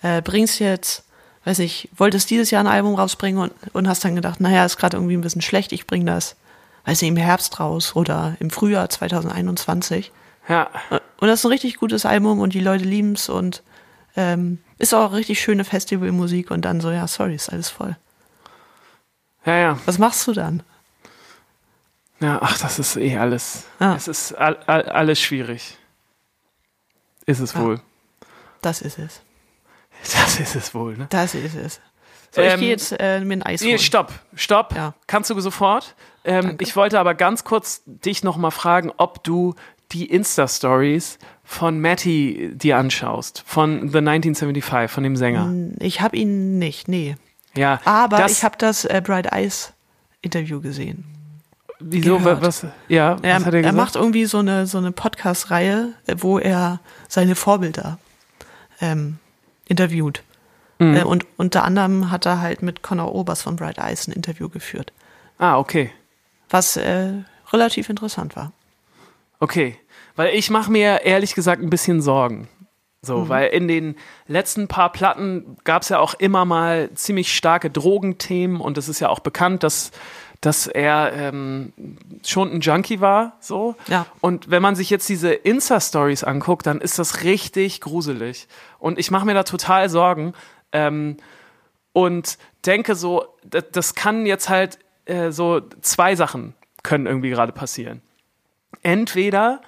äh, 0.02 0.24
bringst 0.24 0.60
jetzt, 0.60 1.06
weiß 1.46 1.60
ich, 1.60 1.90
wolltest 1.96 2.32
dieses 2.32 2.50
Jahr 2.50 2.64
ein 2.64 2.68
Album 2.68 2.96
rausbringen 2.96 3.40
und, 3.40 3.52
und 3.74 3.88
hast 3.88 4.04
dann 4.04 4.16
gedacht, 4.16 4.42
naja, 4.42 4.66
ist 4.66 4.78
gerade 4.78 4.98
irgendwie 4.98 5.16
ein 5.16 5.22
bisschen 5.22 5.44
schlecht, 5.44 5.74
ich 5.74 5.86
bring 5.86 6.08
das, 6.08 6.36
weiß 6.88 7.02
ich, 7.04 7.08
im 7.08 7.18
Herbst 7.18 7.60
raus 7.60 7.96
oder 7.96 8.36
im 8.40 8.50
Frühjahr 8.50 8.90
2021. 8.90 10.12
Ja, 10.50 10.70
Und 11.20 11.28
das 11.28 11.40
ist 11.42 11.46
ein 11.46 11.50
richtig 11.52 11.76
gutes 11.78 12.06
Album 12.06 12.40
und 12.40 12.54
die 12.54 12.62
Leute 12.62 12.86
lieben's 12.86 13.28
und 13.30 13.62
ähm, 14.16 14.60
ist 14.80 14.94
auch 14.94 15.12
richtig 15.14 15.40
schöne 15.42 15.64
Festivalmusik 15.66 16.50
und 16.50 16.64
dann 16.64 16.80
so, 16.82 16.90
ja, 16.90 17.06
sorry, 17.08 17.36
ist 17.36 17.50
alles 17.50 17.70
voll. 17.70 17.96
ja, 19.46 19.56
ja. 19.58 19.80
Was 19.86 19.98
machst 20.00 20.26
du 20.28 20.34
dann? 20.34 20.64
Ja, 22.20 22.40
ach, 22.42 22.58
das 22.60 22.80
ist 22.80 22.96
eh 22.96 23.18
alles. 23.18 23.66
Ah. 23.80 23.94
Es 23.96 24.08
ist 24.08 24.34
all, 24.34 24.56
all, 24.66 24.84
alles 24.84 25.20
schwierig. 25.22 25.78
Ist 27.26 27.40
es 27.40 27.54
Ja. 27.54 27.62
wohl. 27.62 27.82
Das 28.62 28.82
ist 28.82 28.98
es. 28.98 29.22
Das 30.14 30.40
ist 30.40 30.56
es 30.56 30.74
wohl, 30.74 30.96
ne? 30.98 31.08
Das 31.10 31.34
ist 31.36 31.56
es. 31.56 31.80
So, 32.32 32.42
ich 32.42 32.52
Ähm, 32.54 32.60
gehe 32.60 32.70
jetzt 32.70 32.92
äh, 33.00 33.20
mir 33.22 33.34
ein 33.38 33.44
Eis 33.44 33.62
Nee, 33.62 33.70
holen. 33.70 33.80
stopp, 33.80 34.14
stopp. 34.36 34.74
Ja. 34.76 34.94
Kannst 35.08 35.30
du 35.30 35.40
sofort. 35.40 35.96
Ähm, 36.28 36.58
ich 36.60 36.76
wollte 36.76 37.00
aber 37.00 37.16
ganz 37.16 37.44
kurz 37.44 37.82
dich 37.86 38.24
noch 38.24 38.38
mal 38.38 38.52
fragen, 38.52 38.92
ob 38.98 39.24
du 39.24 39.56
die 39.92 40.06
Insta-Stories 40.06 41.18
von 41.44 41.80
Matty 41.80 42.52
dir 42.54 42.78
anschaust, 42.78 43.44
von 43.46 43.90
The 43.90 44.00
1975, 44.00 44.92
von 44.92 45.04
dem 45.04 45.16
Sänger. 45.16 45.50
Ich 45.80 46.02
habe 46.02 46.18
ihn 46.18 46.60
nicht, 46.60 46.88
nee. 46.88 47.16
Ja, 47.56 47.80
Aber 47.86 48.18
das, 48.18 48.34
ich 48.34 48.44
habe 48.44 48.56
das 48.58 48.86
äh, 48.86 49.02
Bright 49.04 49.32
Eyes 49.32 49.74
Interview 50.22 50.60
gesehen. 50.62 51.06
wieso, 51.80 52.18
gehört. 52.18 52.42
was, 52.42 52.66
ja, 52.90 53.18
Er, 53.22 53.38
was 53.38 53.46
hat 53.46 53.54
er 53.54 53.60
er 53.60 53.62
gesagt? 53.62 53.76
macht 53.78 53.96
irgendwie 53.96 54.26
so 54.26 54.40
eine, 54.40 54.68
so 54.68 54.78
eine 54.78 54.92
Podcast-Reihe, 54.92 55.94
äh, 56.06 56.16
wo 56.20 56.38
er 56.38 56.82
seine 57.08 57.36
Vorbilder 57.36 57.98
ähm, 58.82 59.18
interviewt. 59.68 60.24
Mhm. 60.80 60.96
Äh, 60.98 61.04
und 61.04 61.26
unter 61.38 61.64
anderem 61.64 62.12
hat 62.12 62.26
er 62.26 62.42
halt 62.42 62.62
mit 62.62 62.84
Conor 62.84 63.16
Obers 63.16 63.42
von 63.42 63.56
Bright 63.56 63.78
Eyes 63.78 64.08
ein 64.08 64.12
Interview 64.12 64.50
geführt, 64.50 64.92
ah, 65.40 65.58
okay. 65.58 65.92
Was 66.50 66.78
äh, 66.78 67.14
relativ 67.52 67.90
interessant 67.90 68.36
war. 68.36 68.52
Okay, 69.40 69.78
weil 70.16 70.34
ich 70.36 70.50
mache 70.50 70.72
mir 70.72 71.02
ehrlich 71.04 71.36
gesagt 71.36 71.62
ein 71.62 71.70
bisschen 71.70 72.02
Sorgen. 72.02 72.48
So, 73.04 73.20
Mhm. 73.20 73.30
weil 73.30 73.48
in 73.50 73.68
den 73.68 73.96
letzten 74.28 74.68
paar 74.68 74.92
Platten 74.92 75.58
gab 75.64 75.84
es 75.84 75.90
ja 75.90 76.00
auch 76.00 76.16
immer 76.16 76.46
mal 76.46 76.90
ziemlich 76.96 77.36
starke 77.36 77.70
Drogenthemen 77.70 78.60
und 78.60 78.78
es 78.78 78.90
ist 78.90 79.00
ja 79.00 79.10
auch 79.10 79.20
bekannt, 79.20 79.62
dass, 79.62 79.92
dass 80.42 80.66
er 80.66 81.14
ähm, 81.14 81.74
schon 82.26 82.52
ein 82.52 82.60
Junkie 82.62 83.00
war. 83.00 83.38
So. 83.40 83.76
Ja. 83.88 84.08
Und 84.20 84.50
wenn 84.50 84.64
man 84.64 84.76
sich 84.76 84.90
jetzt 84.90 85.08
diese 85.10 85.32
Insta-Stories 85.32 86.24
anguckt, 86.24 86.66
dann 86.66 86.82
ist 86.82 86.98
das 86.98 87.24
richtig 87.24 87.82
gruselig. 87.82 88.48
Und 88.80 88.98
ich 88.98 89.12
mache 89.12 89.26
mir 89.28 89.36
da 89.36 89.44
total 89.44 89.90
Sorgen. 89.90 90.34
Ähm, 90.72 91.18
und 91.94 92.38
denke 92.66 92.96
so, 92.96 93.26
das, 93.46 93.66
das 93.72 93.96
kann 93.96 94.26
jetzt 94.26 94.50
halt 94.50 94.80
äh, 95.08 95.32
so 95.32 95.62
zwei 95.82 96.16
Sachen 96.16 96.54
können 96.84 97.06
irgendwie 97.06 97.30
gerade 97.30 97.52
passieren 97.52 98.02
entweder 98.84 99.62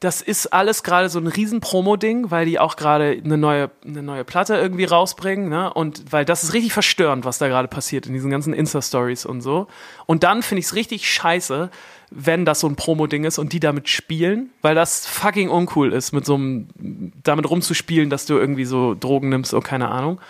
das 0.00 0.20
ist 0.20 0.52
alles 0.52 0.82
gerade 0.82 1.08
so 1.08 1.18
ein 1.18 1.26
riesen 1.26 1.60
Promo-Ding, 1.60 2.30
weil 2.30 2.44
die 2.44 2.58
auch 2.58 2.76
gerade 2.76 3.18
eine 3.24 3.38
neue, 3.38 3.70
eine 3.82 4.02
neue 4.02 4.24
Platte 4.24 4.54
irgendwie 4.54 4.84
rausbringen, 4.84 5.48
ne? 5.48 5.72
Und 5.72 6.12
weil 6.12 6.26
das 6.26 6.44
ist 6.44 6.52
richtig 6.52 6.74
verstörend, 6.74 7.24
was 7.24 7.38
da 7.38 7.48
gerade 7.48 7.66
passiert 7.66 8.06
in 8.06 8.12
diesen 8.12 8.30
ganzen 8.30 8.52
Insta-Stories 8.52 9.24
und 9.24 9.40
so. 9.40 9.68
Und 10.04 10.22
dann 10.22 10.42
finde 10.42 10.60
ich 10.60 10.66
es 10.66 10.74
richtig 10.74 11.10
scheiße, 11.10 11.70
wenn 12.10 12.44
das 12.44 12.60
so 12.60 12.68
ein 12.68 12.76
Promo-Ding 12.76 13.24
ist 13.24 13.38
und 13.38 13.54
die 13.54 13.58
damit 13.58 13.88
spielen, 13.88 14.50
weil 14.60 14.74
das 14.74 15.06
fucking 15.06 15.48
uncool 15.48 15.94
ist, 15.94 16.12
mit 16.12 16.26
so 16.26 16.34
einem, 16.34 16.68
damit 17.24 17.48
rumzuspielen, 17.48 18.10
dass 18.10 18.26
du 18.26 18.36
irgendwie 18.36 18.66
so 18.66 18.94
Drogen 18.94 19.30
nimmst 19.30 19.54
und 19.54 19.64
keine 19.64 19.88
Ahnung. 19.88 20.20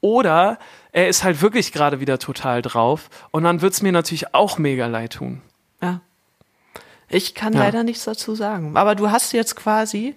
Oder 0.00 0.58
er 0.94 1.08
ist 1.08 1.24
halt 1.24 1.42
wirklich 1.42 1.72
gerade 1.72 1.98
wieder 2.00 2.18
total 2.18 2.62
drauf 2.62 3.10
und 3.32 3.42
dann 3.44 3.60
wird's 3.60 3.82
mir 3.82 3.92
natürlich 3.92 4.32
auch 4.32 4.56
mega 4.58 4.86
leid 4.86 5.14
tun. 5.14 5.42
Ja. 5.82 6.00
Ich 7.08 7.34
kann 7.34 7.52
Ja. 7.52 7.58
leider 7.60 7.82
nichts 7.82 8.04
dazu 8.04 8.34
sagen. 8.34 8.76
Aber 8.76 8.94
du 8.94 9.10
hast 9.10 9.32
jetzt 9.32 9.56
quasi 9.56 10.14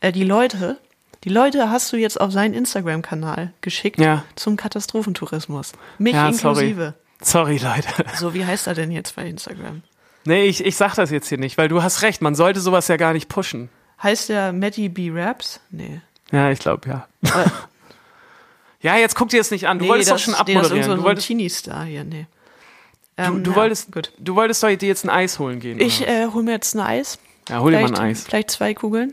äh, 0.00 0.12
die 0.12 0.22
Leute, 0.24 0.78
die 1.24 1.30
Leute 1.30 1.70
hast 1.70 1.92
du 1.92 1.96
jetzt 1.96 2.20
auf 2.20 2.30
seinen 2.30 2.54
Instagram-Kanal 2.54 3.52
geschickt 3.62 3.98
Ja. 3.98 4.24
zum 4.36 4.56
Katastrophentourismus. 4.56 5.72
Mich 5.98 6.14
Ja, 6.14 6.32
sorry. 6.32 6.68
inklusive. 6.70 6.94
Sorry, 7.20 7.56
Leute. 7.58 7.88
So, 8.16 8.32
wie 8.34 8.44
heißt 8.44 8.66
er 8.68 8.74
denn 8.74 8.92
jetzt 8.92 9.16
bei 9.16 9.26
Instagram? 9.26 9.82
Nee, 10.24 10.44
ich, 10.44 10.64
ich 10.64 10.76
sag 10.76 10.94
das 10.94 11.10
jetzt 11.10 11.28
hier 11.28 11.38
nicht, 11.38 11.56
weil 11.58 11.68
du 11.68 11.82
hast 11.82 12.02
recht, 12.02 12.20
man 12.22 12.34
sollte 12.34 12.60
sowas 12.60 12.86
ja 12.88 12.96
gar 12.96 13.14
nicht 13.14 13.28
pushen. 13.28 13.70
Heißt 14.02 14.28
der 14.28 14.52
Matty 14.52 14.88
B. 14.90 15.10
Raps? 15.10 15.58
Nee. 15.70 16.00
Ja, 16.30 16.50
ich 16.50 16.58
glaube, 16.60 16.88
ja. 16.88 17.08
Ja, 18.80 18.96
jetzt 18.96 19.14
guck 19.16 19.28
dir 19.28 19.38
das 19.38 19.50
nicht 19.50 19.66
an. 19.66 19.78
Du 19.78 19.84
nee, 19.84 19.90
wolltest 19.90 20.10
das, 20.10 20.24
doch 20.24 20.34
schon 20.36 20.46
nee, 20.46 20.54
das 20.54 20.66
ist 20.66 20.72
abmoderieren. 20.72 20.84
so 20.90 20.94
du, 20.96 21.00
ein 21.00 21.04
wolltest, 21.04 21.26
Teenie-Star 21.26 21.84
hier, 21.84 22.04
nee. 22.04 22.26
du, 23.16 23.22
Ähm, 23.22 23.44
du, 23.44 23.50
ja, 23.50 23.56
wolltest, 23.56 23.90
Gut. 23.92 24.12
du 24.18 24.36
wolltest 24.36 24.62
doch 24.62 24.68
dir 24.68 24.88
jetzt 24.88 25.04
ein 25.04 25.10
Eis 25.10 25.38
holen 25.38 25.58
gehen. 25.60 25.80
Ich 25.80 26.06
äh, 26.06 26.26
hol 26.32 26.42
mir 26.42 26.52
jetzt 26.52 26.74
ein 26.74 26.80
Eis. 26.80 27.18
ja, 27.48 27.60
hol 27.60 27.72
dir 27.72 27.80
mal 27.80 27.86
ein 27.88 27.98
Eis. 27.98 28.24
vielleicht 28.24 28.50
zwei 28.50 28.74
Kugeln. 28.74 29.12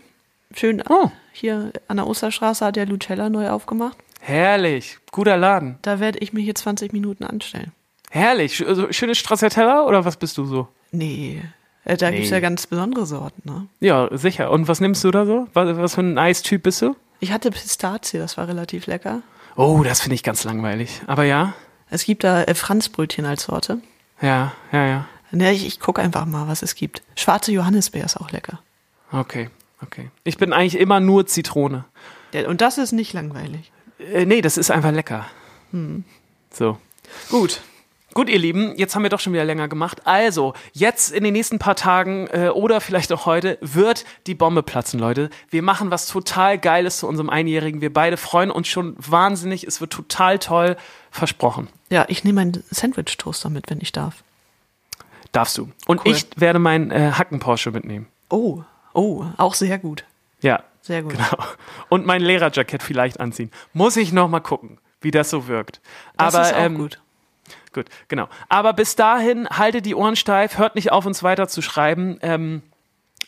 Schön 0.53 0.83
Oh, 0.87 1.09
hier 1.31 1.73
an 1.87 1.97
der 1.97 2.07
Osterstraße 2.07 2.63
hat 2.65 2.75
der 2.75 2.85
Lucella 2.85 3.29
neu 3.29 3.49
aufgemacht. 3.49 3.97
herrlich. 4.21 4.99
Guter 5.11 5.37
Laden. 5.37 5.77
Da 5.81 5.99
werde 5.99 6.19
ich 6.19 6.31
mich 6.33 6.43
hier 6.45 6.55
20 6.55 6.93
Minuten 6.93 7.23
anstellen. 7.23 7.71
Herrlich. 8.11 8.65
Also, 8.65 8.91
schönes 8.91 9.17
Stracciatella 9.17 9.83
oder 9.85 10.05
was 10.05 10.17
bist 10.17 10.37
du 10.37 10.45
so? 10.45 10.67
Nee. 10.91 11.41
Äh, 11.83 11.97
da 11.97 12.09
Nee. 12.11 12.23
ja 12.25 12.39
ganz 12.39 12.67
besondere 12.67 13.05
Sorten, 13.05 13.41
ne? 13.45 13.67
Ja, 13.79 14.09
sicher. 14.15 14.51
Und 14.51 14.67
was 14.67 14.79
nimmst 14.79 15.03
du 15.03 15.11
da 15.11 15.25
so? 15.25 15.47
Was, 15.53 15.75
was 15.77 15.95
für 15.95 16.01
ein 16.01 16.17
Eistyp 16.17 16.63
bist 16.63 16.81
du? 16.81 16.95
Ich 17.19 17.31
hatte 17.31 17.49
Pistazie, 17.51 18.17
das 18.17 18.37
war 18.37 18.47
relativ 18.47 18.87
lecker. 18.87 19.21
Oh, 19.55 19.83
das 19.83 20.01
finde 20.01 20.15
ich 20.15 20.23
ganz 20.23 20.43
langweilig. 20.43 21.01
Aber 21.07 21.23
ja, 21.23 21.53
Es 21.89 22.03
gibt 22.05 22.23
da 22.23 22.43
äh, 22.43 22.55
Franzbrötchen 22.55 23.25
als 23.25 23.43
Sorte. 23.43 23.79
ja, 24.21 24.53
ja, 24.71 24.85
ja. 24.85 25.05
Ne, 25.31 25.51
ich, 25.51 25.65
ich 25.65 25.79
gucke 25.79 26.01
einfach 26.01 26.25
mal, 26.25 26.47
was 26.47 26.61
es 26.61 26.75
gibt. 26.75 27.01
Schwarze 27.15 27.51
Johannisbeer 27.51 28.05
ist 28.05 28.15
auch 28.17 28.31
lecker. 28.31 28.59
Okay, 29.11 29.49
okay. 29.81 30.09
Ich 30.23 30.37
bin 30.37 30.53
eigentlich 30.53 30.79
immer 30.79 30.99
nur 30.99 31.25
Zitrone. 31.25 31.83
Ja, 32.33 32.47
und 32.47 32.61
das 32.61 32.77
ist 32.77 32.91
nicht 32.91 33.11
langweilig. 33.13 33.71
Äh, 33.99 34.25
nee, 34.25 34.41
das 34.41 34.57
ist 34.57 34.71
einfach 34.71 34.91
lecker. 34.91 35.25
Hm. 35.71 36.03
So. 36.51 36.77
Gut. 37.29 37.61
Gut, 38.15 38.29
ihr 38.29 38.39
Lieben, 38.39 38.73
jetzt 38.77 38.95
haben 38.95 39.03
wir 39.03 39.09
doch 39.09 39.19
schon 39.19 39.33
wieder 39.33 39.43
länger 39.43 39.67
gemacht. 39.67 40.03
Also, 40.05 40.53
jetzt 40.71 41.11
in 41.11 41.25
den 41.25 41.33
nächsten 41.33 41.59
paar 41.59 41.75
Tagen 41.75 42.27
äh, 42.27 42.47
oder 42.47 42.79
vielleicht 42.79 43.11
auch 43.11 43.25
heute 43.25 43.57
wird 43.59 44.05
die 44.25 44.35
Bombe 44.35 44.63
platzen, 44.63 45.01
Leute. 45.01 45.29
Wir 45.49 45.61
machen 45.61 45.91
was 45.91 46.07
total 46.07 46.57
Geiles 46.57 46.99
zu 46.99 47.09
unserem 47.09 47.29
Einjährigen. 47.29 47.81
Wir 47.81 47.91
beide 47.91 48.15
freuen 48.15 48.51
uns 48.51 48.69
schon 48.69 48.95
wahnsinnig. 48.97 49.65
Es 49.65 49.81
wird 49.81 49.91
total 49.91 50.39
toll. 50.39 50.77
Versprochen. 51.11 51.67
Ja, 51.89 52.05
ich 52.07 52.23
nehme 52.23 52.39
einen 52.39 52.63
Sandwich-Toaster 52.69 53.49
mit, 53.49 53.69
wenn 53.69 53.81
ich 53.81 53.91
darf. 53.91 54.23
Darfst 55.33 55.57
du. 55.57 55.69
Und 55.85 56.05
Cool. 56.05 56.13
ich 56.13 56.25
werde 56.37 56.59
meinen 56.59 56.91
äh, 56.91 57.11
Hacken-Porsche 57.17 57.71
mitnehmen. 57.71 58.07
Oh, 58.29 58.63
oh, 58.93 59.25
auch 59.35 59.55
sehr 59.55 59.77
gut. 59.77 60.05
Ja, 60.41 60.63
Sehr 60.81 61.03
gut. 61.03 61.11
genau. 61.11 61.43
Und 61.89 62.05
mein 62.05 62.21
Lehrerjackett 62.21 62.81
vielleicht 62.81 63.19
anziehen. 63.19 63.51
Muss 63.73 63.97
ich 63.97 64.13
noch 64.13 64.29
mal 64.29 64.39
gucken, 64.39 64.77
wie 65.01 65.11
das 65.11 65.29
so 65.29 65.47
wirkt. 65.47 65.81
Das 66.15 66.33
Aber 66.33 66.45
ist 66.47 66.53
auch 66.53 66.59
ähm, 66.59 66.77
gut. 66.77 67.01
Gut, 67.75 67.87
genau. 68.07 68.29
Aber 68.47 68.71
bis 68.71 68.95
dahin 68.95 69.49
haltet 69.49 69.85
die 69.85 69.95
Ohren 69.95 70.15
steif, 70.15 70.57
hört 70.57 70.75
nicht 70.75 70.93
auf, 70.93 71.05
uns 71.05 71.23
weiter 71.23 71.49
zu 71.49 71.61
schreiben. 71.61 72.17
Ähm, 72.21 72.61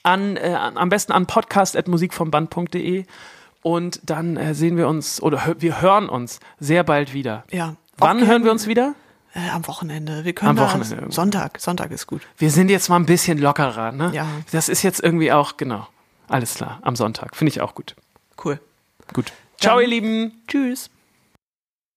an, 0.04 0.38
äh, 0.38 0.54
an, 0.58 0.78
am 0.78 0.88
besten 0.88 1.12
an 1.12 1.26
podcast.musikvomband.de 1.26 3.06
und 3.62 4.00
dann 4.10 4.38
äh, 4.38 4.54
sehen 4.56 4.78
wir 4.78 4.88
uns 4.88 5.22
oder 5.22 5.46
hö 5.46 5.56
wir 5.60 5.82
hören 5.82 6.08
uns 6.08 6.40
sehr 6.60 6.86
bald 6.86 7.14
wieder. 7.14 7.44
Ja. 7.52 7.76
Wann 7.98 8.26
hören 8.26 8.46
wir 8.46 8.52
uns 8.52 8.68
wieder? 8.68 8.96
Äh, 9.34 9.50
am 9.50 9.68
Wochenende. 9.68 10.24
Wir 10.24 10.32
können 10.34 10.52
Am 10.52 10.58
Wochenende 10.60 10.96
irgendwo. 10.96 11.12
Sonntag. 11.12 11.60
Sonntag 11.60 11.92
ist 11.92 12.08
gut. 12.08 12.22
Wir 12.38 12.50
sind 12.50 12.70
jetzt 12.70 12.88
mal 12.88 12.96
ein 12.96 13.06
bisschen 13.06 13.38
lockerer, 13.38 13.92
ne? 13.92 14.12
Ja. 14.14 14.26
Das 14.54 14.70
ist 14.70 14.82
jetzt 14.84 15.04
irgendwie 15.04 15.34
auch, 15.34 15.58
genau. 15.58 15.86
Alles 16.30 16.56
klar, 16.56 16.80
am 16.84 16.96
Sonntag. 16.96 17.36
Finde 17.36 17.50
ich 17.50 17.60
auch 17.60 17.76
gut. 17.76 17.96
Cool. 18.44 18.62
Gut. 19.14 19.34
Ciao, 19.60 19.76
Dann- 19.76 19.84
ihr 19.84 19.90
Lieben. 19.90 20.32
Tschüss. 20.48 20.90